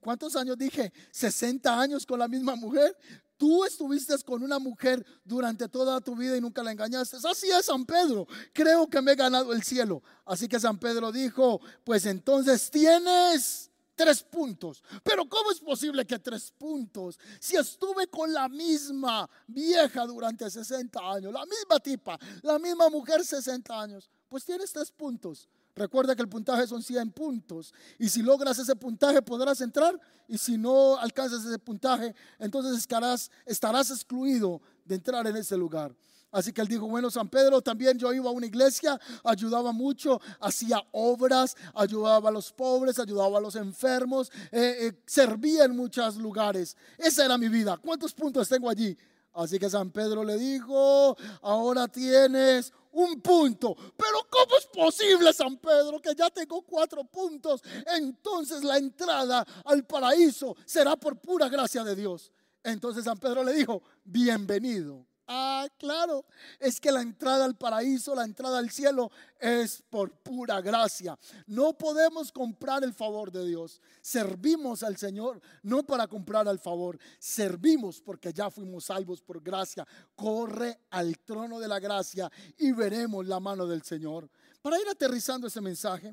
[0.00, 0.92] ¿cuántos años dije?
[1.12, 2.96] 60 años con la misma mujer.
[3.36, 7.16] Tú estuviste con una mujer durante toda tu vida y nunca la engañaste.
[7.24, 8.26] Así es San Pedro.
[8.52, 10.02] Creo que me he ganado el cielo.
[10.26, 14.82] Así que San Pedro dijo, pues entonces tienes tres puntos.
[15.02, 17.18] Pero ¿cómo es posible que tres puntos?
[17.38, 23.24] Si estuve con la misma vieja durante 60 años, la misma tipa, la misma mujer
[23.24, 25.48] 60 años, pues tienes tres puntos.
[25.74, 27.72] Recuerda que el puntaje son 100 puntos.
[27.98, 29.98] Y si logras ese puntaje podrás entrar.
[30.28, 35.94] Y si no alcanzas ese puntaje, entonces estarás, estarás excluido de entrar en ese lugar.
[36.32, 40.20] Así que él dijo, bueno, San Pedro, también yo iba a una iglesia, ayudaba mucho,
[40.40, 46.16] hacía obras, ayudaba a los pobres, ayudaba a los enfermos, eh, eh, servía en muchos
[46.16, 46.76] lugares.
[46.98, 47.76] Esa era mi vida.
[47.78, 48.96] ¿Cuántos puntos tengo allí?
[49.32, 53.74] Así que San Pedro le dijo, ahora tienes un punto.
[53.96, 57.60] Pero ¿cómo es posible, San Pedro, que ya tengo cuatro puntos?
[57.96, 62.30] Entonces la entrada al paraíso será por pura gracia de Dios.
[62.62, 66.24] Entonces San Pedro le dijo, bienvenido Ah, claro,
[66.58, 71.16] es que la entrada al paraíso, la entrada al cielo es por pura gracia.
[71.46, 73.80] No podemos comprar el favor de Dios.
[74.00, 79.86] Servimos al Señor no para comprar el favor, servimos porque ya fuimos salvos por gracia.
[80.16, 82.28] Corre al trono de la gracia
[82.58, 84.28] y veremos la mano del Señor.
[84.60, 86.12] Para ir aterrizando ese mensaje,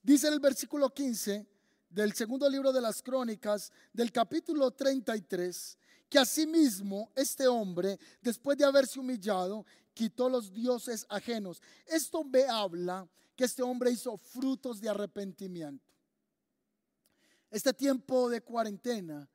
[0.00, 1.44] dice en el versículo 15
[1.90, 5.76] del segundo libro de las crónicas, del capítulo 33,
[6.12, 11.62] que asimismo este hombre, después de haberse humillado, quitó los dioses ajenos.
[11.86, 15.90] Esto me habla que este hombre hizo frutos de arrepentimiento.
[17.50, 19.26] Este tiempo de cuarentena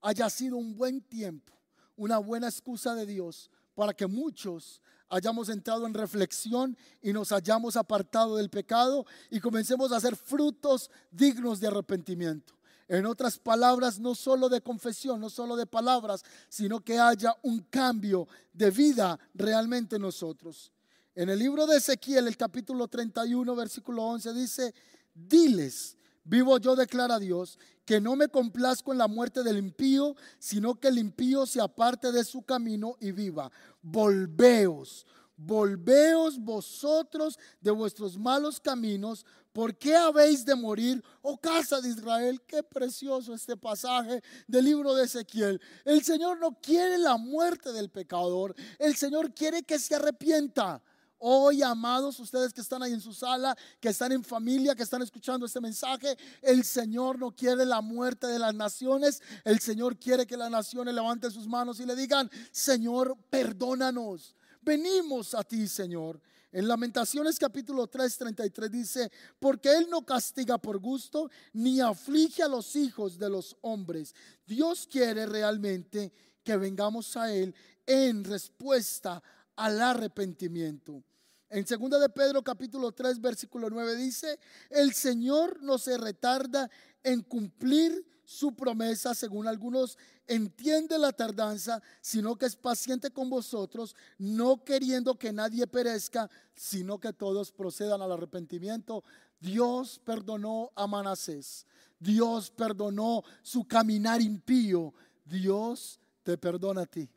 [0.00, 1.54] haya sido un buen tiempo,
[1.96, 7.74] una buena excusa de Dios para que muchos hayamos entrado en reflexión y nos hayamos
[7.74, 12.54] apartado del pecado y comencemos a hacer frutos dignos de arrepentimiento.
[12.92, 17.60] En otras palabras, no solo de confesión, no solo de palabras, sino que haya un
[17.60, 20.70] cambio de vida realmente en nosotros.
[21.14, 24.74] En el libro de Ezequiel, el capítulo 31, versículo 11, dice,
[25.14, 30.78] diles, vivo yo, declara Dios, que no me complazco en la muerte del impío, sino
[30.78, 33.50] que el impío se aparte de su camino y viva.
[33.80, 41.90] Volveos, volveos vosotros de vuestros malos caminos, ¿Por qué habéis de morir, oh casa de
[41.90, 42.40] Israel?
[42.46, 45.60] Qué precioso este pasaje del libro de Ezequiel.
[45.84, 50.82] El Señor no quiere la muerte del pecador, el Señor quiere que se arrepienta.
[51.24, 55.02] Hoy, amados, ustedes que están ahí en su sala, que están en familia, que están
[55.02, 59.22] escuchando este mensaje, el Señor no quiere la muerte de las naciones.
[59.44, 64.34] El Señor quiere que las naciones levanten sus manos y le digan, Señor, perdónanos.
[64.62, 66.20] Venimos a ti, Señor.
[66.52, 72.48] En Lamentaciones capítulo 3, 33 dice, porque Él no castiga por gusto ni aflige a
[72.48, 74.14] los hijos de los hombres.
[74.46, 76.12] Dios quiere realmente
[76.44, 77.54] que vengamos a Él
[77.86, 79.22] en respuesta
[79.56, 81.02] al arrepentimiento.
[81.48, 84.38] En 2 de Pedro capítulo 3 versículo 9 dice,
[84.68, 86.70] el Señor no se retarda
[87.02, 93.94] en cumplir su promesa, según algunos entiende la tardanza, sino que es paciente con vosotros,
[94.16, 99.04] no queriendo que nadie perezca, sino que todos procedan al arrepentimiento.
[99.38, 101.66] Dios perdonó a Manasés,
[101.98, 107.08] Dios perdonó su caminar impío, Dios te perdona a ti.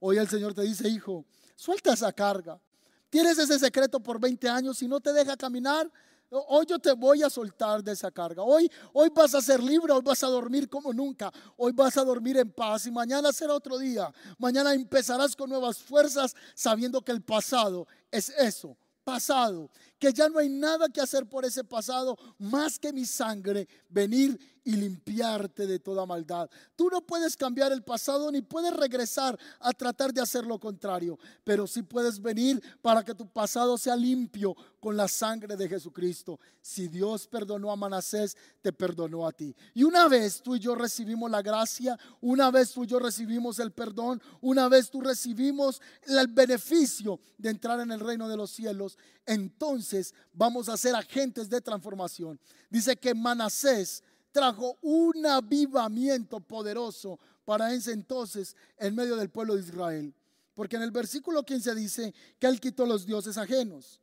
[0.00, 1.24] Hoy el Señor te dice, hijo,
[1.54, 2.60] suelta esa carga.
[3.08, 5.88] Tienes ese secreto por 20 años y no te deja caminar,
[6.30, 8.42] Hoy yo te voy a soltar de esa carga.
[8.42, 11.32] Hoy, hoy vas a ser libre, hoy vas a dormir como nunca.
[11.56, 14.12] Hoy vas a dormir en paz y mañana será otro día.
[14.38, 19.70] Mañana empezarás con nuevas fuerzas sabiendo que el pasado es eso, pasado.
[19.98, 24.38] Que ya no hay nada que hacer por ese pasado más que mi sangre venir
[24.64, 26.48] y limpiarte de toda maldad.
[26.74, 31.18] Tú no puedes cambiar el pasado ni puedes regresar a tratar de hacer lo contrario,
[31.44, 36.40] pero sí puedes venir para que tu pasado sea limpio con la sangre de Jesucristo.
[36.60, 39.54] Si Dios perdonó a Manasés, te perdonó a ti.
[39.74, 43.58] Y una vez tú y yo recibimos la gracia, una vez tú y yo recibimos
[43.58, 48.50] el perdón, una vez tú recibimos el beneficio de entrar en el reino de los
[48.50, 52.38] cielos, entonces vamos a ser agentes de transformación.
[52.70, 54.02] Dice que Manasés
[54.34, 60.12] trajo un avivamiento poderoso para ese entonces en medio del pueblo de Israel.
[60.54, 64.00] Porque en el versículo 15 dice que él quitó los dioses ajenos.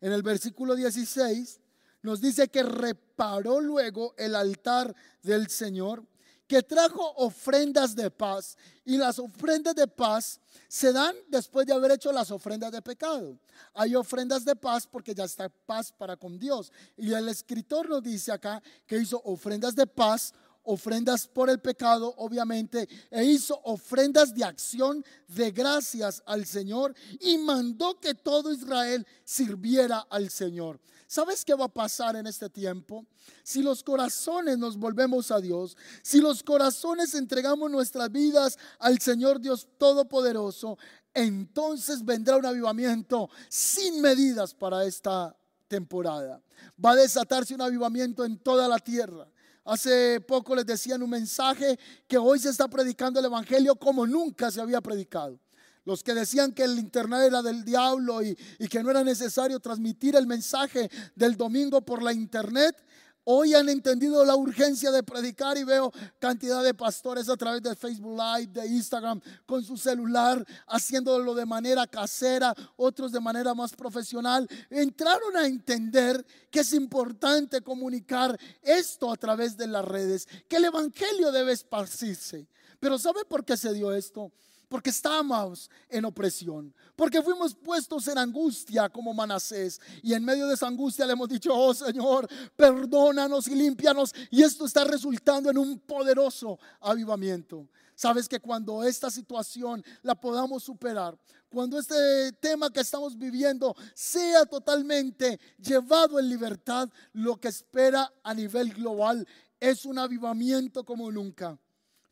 [0.00, 1.60] En el versículo 16
[2.02, 6.04] nos dice que reparó luego el altar del Señor
[6.46, 8.56] que trajo ofrendas de paz.
[8.84, 13.38] Y las ofrendas de paz se dan después de haber hecho las ofrendas de pecado.
[13.74, 16.72] Hay ofrendas de paz porque ya está paz para con Dios.
[16.96, 20.34] Y el escritor nos dice acá que hizo ofrendas de paz,
[20.64, 27.38] ofrendas por el pecado, obviamente, e hizo ofrendas de acción de gracias al Señor y
[27.38, 30.80] mandó que todo Israel sirviera al Señor.
[31.06, 33.04] ¿Sabes qué va a pasar en este tiempo?
[33.42, 39.38] Si los corazones nos volvemos a Dios, si los corazones entregamos nuestras vidas al Señor
[39.38, 40.78] Dios Todopoderoso,
[41.12, 45.36] entonces vendrá un avivamiento sin medidas para esta
[45.68, 46.42] temporada.
[46.82, 49.28] Va a desatarse un avivamiento en toda la tierra.
[49.64, 54.06] Hace poco les decía en un mensaje que hoy se está predicando el Evangelio como
[54.06, 55.38] nunca se había predicado.
[55.84, 58.36] Los que decían que el internet era del diablo y,
[58.68, 62.76] que no era necesario transmitir el mensaje del domingo por la internet,
[63.24, 67.76] Hoy han entendido la urgencia de predicar y veo cantidad de pastores a través de
[67.76, 73.74] Facebook Live, de Instagram, con su celular, haciéndolo de manera casera, otros de manera más
[73.74, 74.48] profesional.
[74.70, 80.64] Entraron a entender que es importante comunicar esto a través de las redes, que el
[80.64, 82.48] Evangelio debe esparcirse.
[82.80, 84.32] Pero ¿sabe por qué se dio esto?
[84.72, 89.78] Porque estábamos en opresión, porque fuimos puestos en angustia como Manasés.
[90.02, 94.14] Y en medio de esa angustia le hemos dicho, oh Señor, perdónanos y límpianos.
[94.30, 97.68] Y esto está resultando en un poderoso avivamiento.
[97.94, 101.18] Sabes que cuando esta situación la podamos superar,
[101.50, 108.32] cuando este tema que estamos viviendo sea totalmente llevado en libertad, lo que espera a
[108.32, 109.28] nivel global
[109.60, 111.58] es un avivamiento como nunca.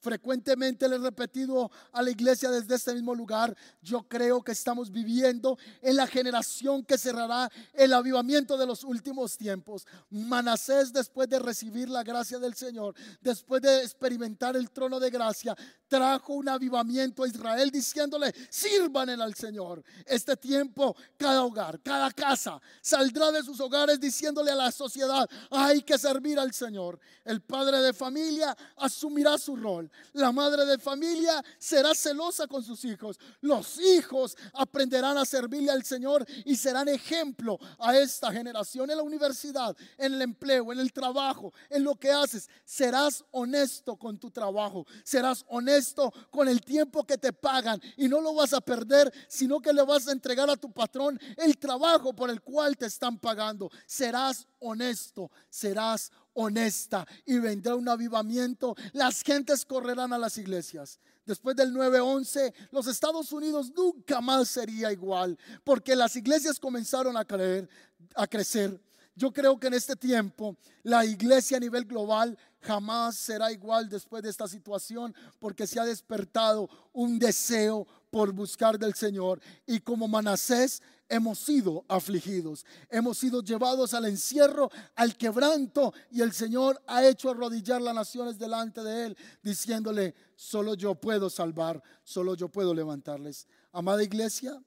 [0.00, 4.90] Frecuentemente le he repetido a la iglesia desde este mismo lugar, yo creo que estamos
[4.90, 9.86] viviendo en la generación que cerrará el avivamiento de los últimos tiempos.
[10.08, 15.54] Manasés después de recibir la gracia del Señor, después de experimentar el trono de gracia,
[15.86, 19.82] trajo un avivamiento a Israel diciéndole, sirvan al Señor.
[20.06, 25.82] Este tiempo, cada hogar, cada casa saldrá de sus hogares diciéndole a la sociedad, hay
[25.82, 26.98] que servir al Señor.
[27.24, 29.89] El padre de familia asumirá su rol.
[30.12, 33.18] La madre de familia será celosa con sus hijos.
[33.40, 39.02] Los hijos aprenderán a servirle al Señor y serán ejemplo a esta generación en la
[39.02, 42.48] universidad, en el empleo, en el trabajo, en lo que haces.
[42.64, 44.86] Serás honesto con tu trabajo.
[45.04, 49.60] Serás honesto con el tiempo que te pagan y no lo vas a perder, sino
[49.60, 53.18] que le vas a entregar a tu patrón el trabajo por el cual te están
[53.18, 53.70] pagando.
[53.86, 58.76] Serás honesto, serás honesta y vendrá un avivamiento.
[58.92, 60.98] Las gentes correrán a las iglesias.
[61.26, 67.24] Después del 9-11, los Estados Unidos nunca más sería igual, porque las iglesias comenzaron a,
[67.24, 67.68] creer,
[68.14, 68.80] a crecer.
[69.14, 74.22] Yo creo que en este tiempo la iglesia a nivel global jamás será igual después
[74.22, 79.40] de esta situación, porque se ha despertado un deseo por buscar del Señor.
[79.66, 86.32] Y como Manasés hemos sido afligidos, hemos sido llevados al encierro, al quebranto, y el
[86.32, 92.34] Señor ha hecho arrodillar las naciones delante de Él, diciéndole, solo yo puedo salvar, solo
[92.34, 93.46] yo puedo levantarles.
[93.72, 94.62] Amada iglesia,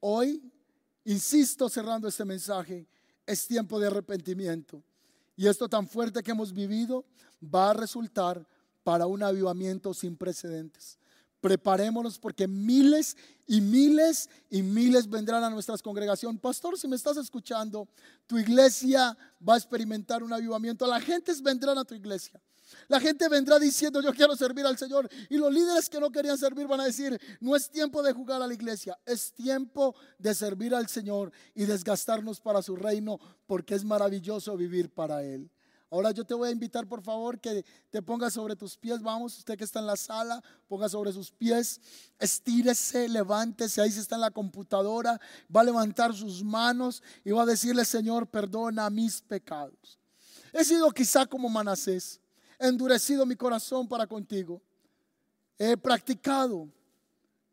[0.00, 0.52] hoy,
[1.04, 2.86] insisto cerrando este mensaje,
[3.26, 4.82] es tiempo de arrepentimiento.
[5.34, 7.06] Y esto tan fuerte que hemos vivido
[7.42, 8.46] va a resultar
[8.84, 10.99] para un avivamiento sin precedentes.
[11.40, 13.16] Preparémonos porque miles
[13.46, 16.40] y miles y miles vendrán a nuestras congregaciones.
[16.40, 17.88] Pastor, si me estás escuchando,
[18.26, 19.16] tu iglesia
[19.46, 20.86] va a experimentar un avivamiento.
[20.86, 22.40] La gente vendrán a tu iglesia.
[22.88, 25.08] La gente vendrá diciendo, yo quiero servir al Señor.
[25.28, 28.42] Y los líderes que no querían servir van a decir, no es tiempo de jugar
[28.42, 33.74] a la iglesia, es tiempo de servir al Señor y desgastarnos para su reino, porque
[33.74, 35.50] es maravilloso vivir para Él.
[35.90, 39.02] Ahora yo te voy a invitar, por favor, que te pongas sobre tus pies.
[39.02, 41.80] Vamos, usted que está en la sala, ponga sobre sus pies,
[42.20, 43.80] estírese, levántese.
[43.80, 45.20] Ahí se está en la computadora,
[45.54, 49.98] va a levantar sus manos y va a decirle, Señor, perdona mis pecados.
[50.52, 52.20] He sido quizá como Manasés.
[52.58, 54.60] endurecido mi corazón para contigo.
[55.58, 56.68] He practicado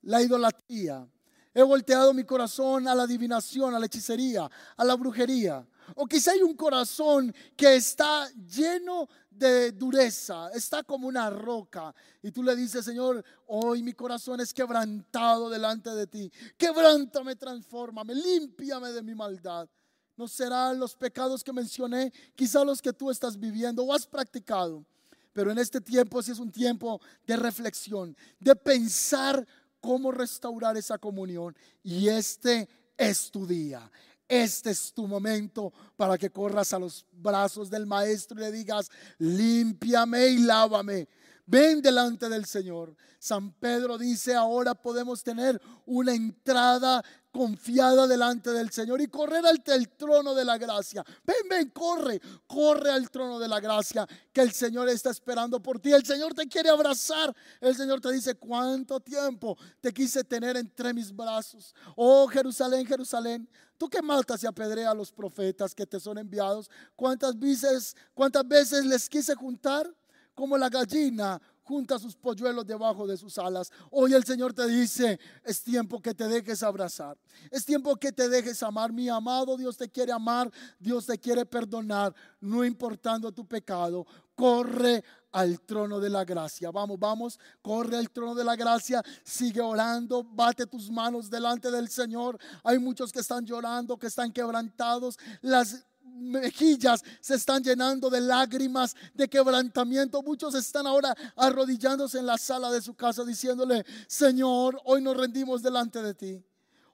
[0.02, 1.08] la idolatría.
[1.54, 5.66] He volteado mi corazón a la adivinación, a la hechicería, a la brujería.
[5.96, 11.94] O quizá hay un corazón que está lleno de dureza, está como una roca.
[12.22, 16.32] Y tú le dices, Señor, hoy mi corazón es quebrantado delante de ti.
[16.58, 19.70] Quebrántame, transfórmame, límpiame de mi maldad.
[20.16, 24.84] No serán los pecados que mencioné, quizá los que tú estás viviendo o has practicado.
[25.32, 29.48] Pero en este tiempo sí es un tiempo de reflexión, de pensar
[29.80, 31.56] cómo restaurar esa comunión.
[31.84, 32.68] Y este
[32.98, 33.92] es tu día.
[34.28, 38.90] Este es tu momento para que corras a los brazos del Maestro y le digas,
[39.20, 41.08] límpiame y lávame.
[41.50, 42.94] Ven delante del Señor.
[43.20, 49.90] San Pedro dice, ahora podemos tener una entrada confiada delante del Señor y correr el
[49.90, 51.06] trono de la gracia.
[51.24, 55.80] Ven, ven, corre, corre al trono de la gracia que el Señor está esperando por
[55.80, 55.94] ti.
[55.94, 57.34] El Señor te quiere abrazar.
[57.62, 61.74] El Señor te dice, ¿cuánto tiempo te quise tener entre mis brazos?
[61.96, 66.70] Oh Jerusalén, Jerusalén, tú que matas y apedreas a los profetas que te son enviados,
[66.94, 69.90] ¿cuántas veces, cuántas veces les quise juntar?
[70.38, 73.72] Como la gallina junta sus polluelos debajo de sus alas.
[73.90, 77.18] Hoy el Señor te dice, es tiempo que te dejes abrazar.
[77.50, 78.94] Es tiempo que te dejes amar.
[78.94, 84.06] Mi amado, Dios te quiere amar, Dios te quiere perdonar, no importando tu pecado.
[84.36, 86.70] Corre al trono de la gracia.
[86.70, 91.90] Vamos, vamos, corre al trono de la gracia, sigue orando, bate tus manos delante del
[91.90, 92.38] Señor.
[92.64, 95.18] Hay muchos que están llorando, que están quebrantados.
[95.42, 95.84] Las
[96.16, 100.22] mejillas se están llenando de lágrimas, de quebrantamiento.
[100.24, 105.62] Muchos están ahora arrodillándose en la sala de su casa diciéndole, Señor, hoy nos rendimos
[105.62, 106.44] delante de ti.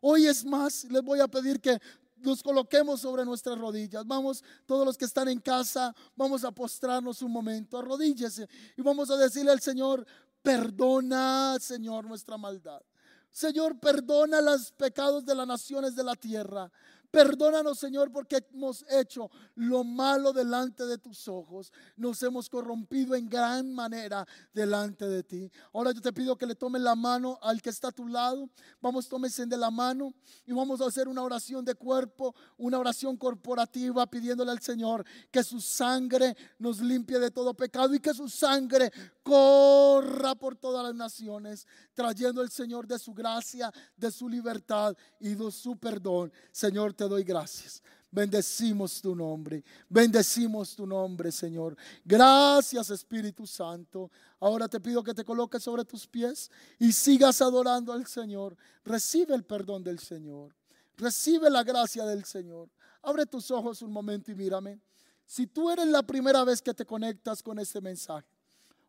[0.01, 1.79] Hoy es más, les voy a pedir que
[2.17, 4.05] nos coloquemos sobre nuestras rodillas.
[4.05, 8.47] Vamos, todos los que están en casa, vamos a postrarnos un momento, arrodíllese
[8.77, 10.05] y vamos a decirle al Señor,
[10.41, 12.81] perdona, Señor, nuestra maldad.
[13.29, 16.71] Señor, perdona los pecados de las naciones de la tierra.
[17.13, 21.71] Perdónanos, Señor, porque hemos hecho lo malo delante de tus ojos.
[21.95, 25.51] Nos hemos corrompido en gran manera delante de ti.
[25.73, 28.49] Ahora yo te pido que le tomes la mano al que está a tu lado.
[28.81, 30.11] Vamos, tómense de la mano
[30.47, 35.43] y vamos a hacer una oración de cuerpo, una oración corporativa pidiéndole al Señor que
[35.43, 38.91] su sangre nos limpie de todo pecado y que su sangre
[39.23, 45.33] corra por todas las naciones, trayendo el Señor de su gracia, de su libertad y
[45.33, 46.31] de su perdón.
[46.51, 47.81] Señor, te doy gracias.
[48.11, 51.75] Bendecimos tu nombre, bendecimos tu nombre, Señor.
[52.05, 54.11] Gracias, Espíritu Santo.
[54.39, 58.55] Ahora te pido que te coloques sobre tus pies y sigas adorando al Señor.
[58.85, 60.53] Recibe el perdón del Señor.
[60.95, 62.69] Recibe la gracia del Señor.
[63.01, 64.79] Abre tus ojos un momento y mírame.
[65.25, 68.27] Si tú eres la primera vez que te conectas con este mensaje,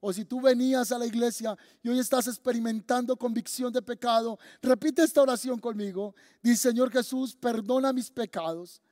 [0.06, 5.02] o si tú venías a la iglesia y hoy estás experimentando convicción de pecado, repite
[5.02, 6.14] esta oración conmigo.
[6.42, 8.82] Dice, Señor Jesús, perdona mis pecados.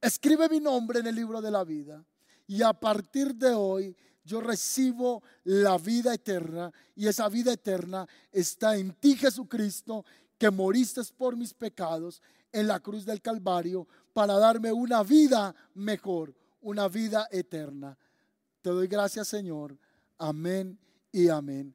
[0.00, 2.04] Escribe mi nombre en el libro de la vida.
[2.48, 6.72] Y a partir de hoy yo recibo la vida eterna.
[6.96, 10.04] Y esa vida eterna está en ti, Jesucristo,
[10.36, 12.20] que moriste por mis pecados
[12.50, 17.96] en la cruz del Calvario para darme una vida mejor, una vida eterna.
[18.62, 19.78] Te doy gracias, Señor
[20.22, 20.78] Amén
[21.10, 21.74] y amén.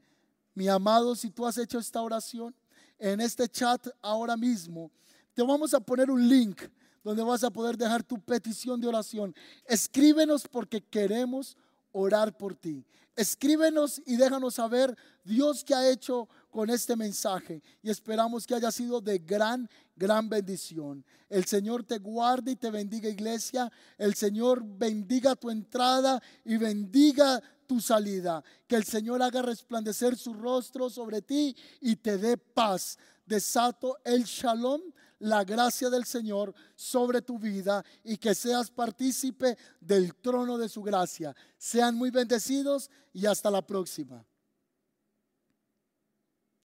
[0.53, 2.55] Mi amado, si tú has hecho esta oración,
[2.99, 4.91] en este chat ahora mismo,
[5.33, 6.61] te vamos a poner un link
[7.03, 9.35] donde vas a poder dejar tu petición de oración.
[9.65, 11.57] Escríbenos porque queremos
[11.91, 12.85] orar por ti.
[13.15, 18.71] Escríbenos y déjanos saber Dios que ha hecho con este mensaje y esperamos que haya
[18.71, 21.03] sido de gran, gran bendición.
[21.29, 23.71] El Señor te guarde y te bendiga iglesia.
[23.97, 28.43] El Señor bendiga tu entrada y bendiga tu salida.
[28.67, 32.97] Que el Señor haga resplandecer su rostro sobre ti y te dé paz.
[33.25, 34.81] Desato el shalom,
[35.19, 40.81] la gracia del Señor sobre tu vida y que seas partícipe del trono de su
[40.83, 41.35] gracia.
[41.57, 44.25] Sean muy bendecidos y hasta la próxima.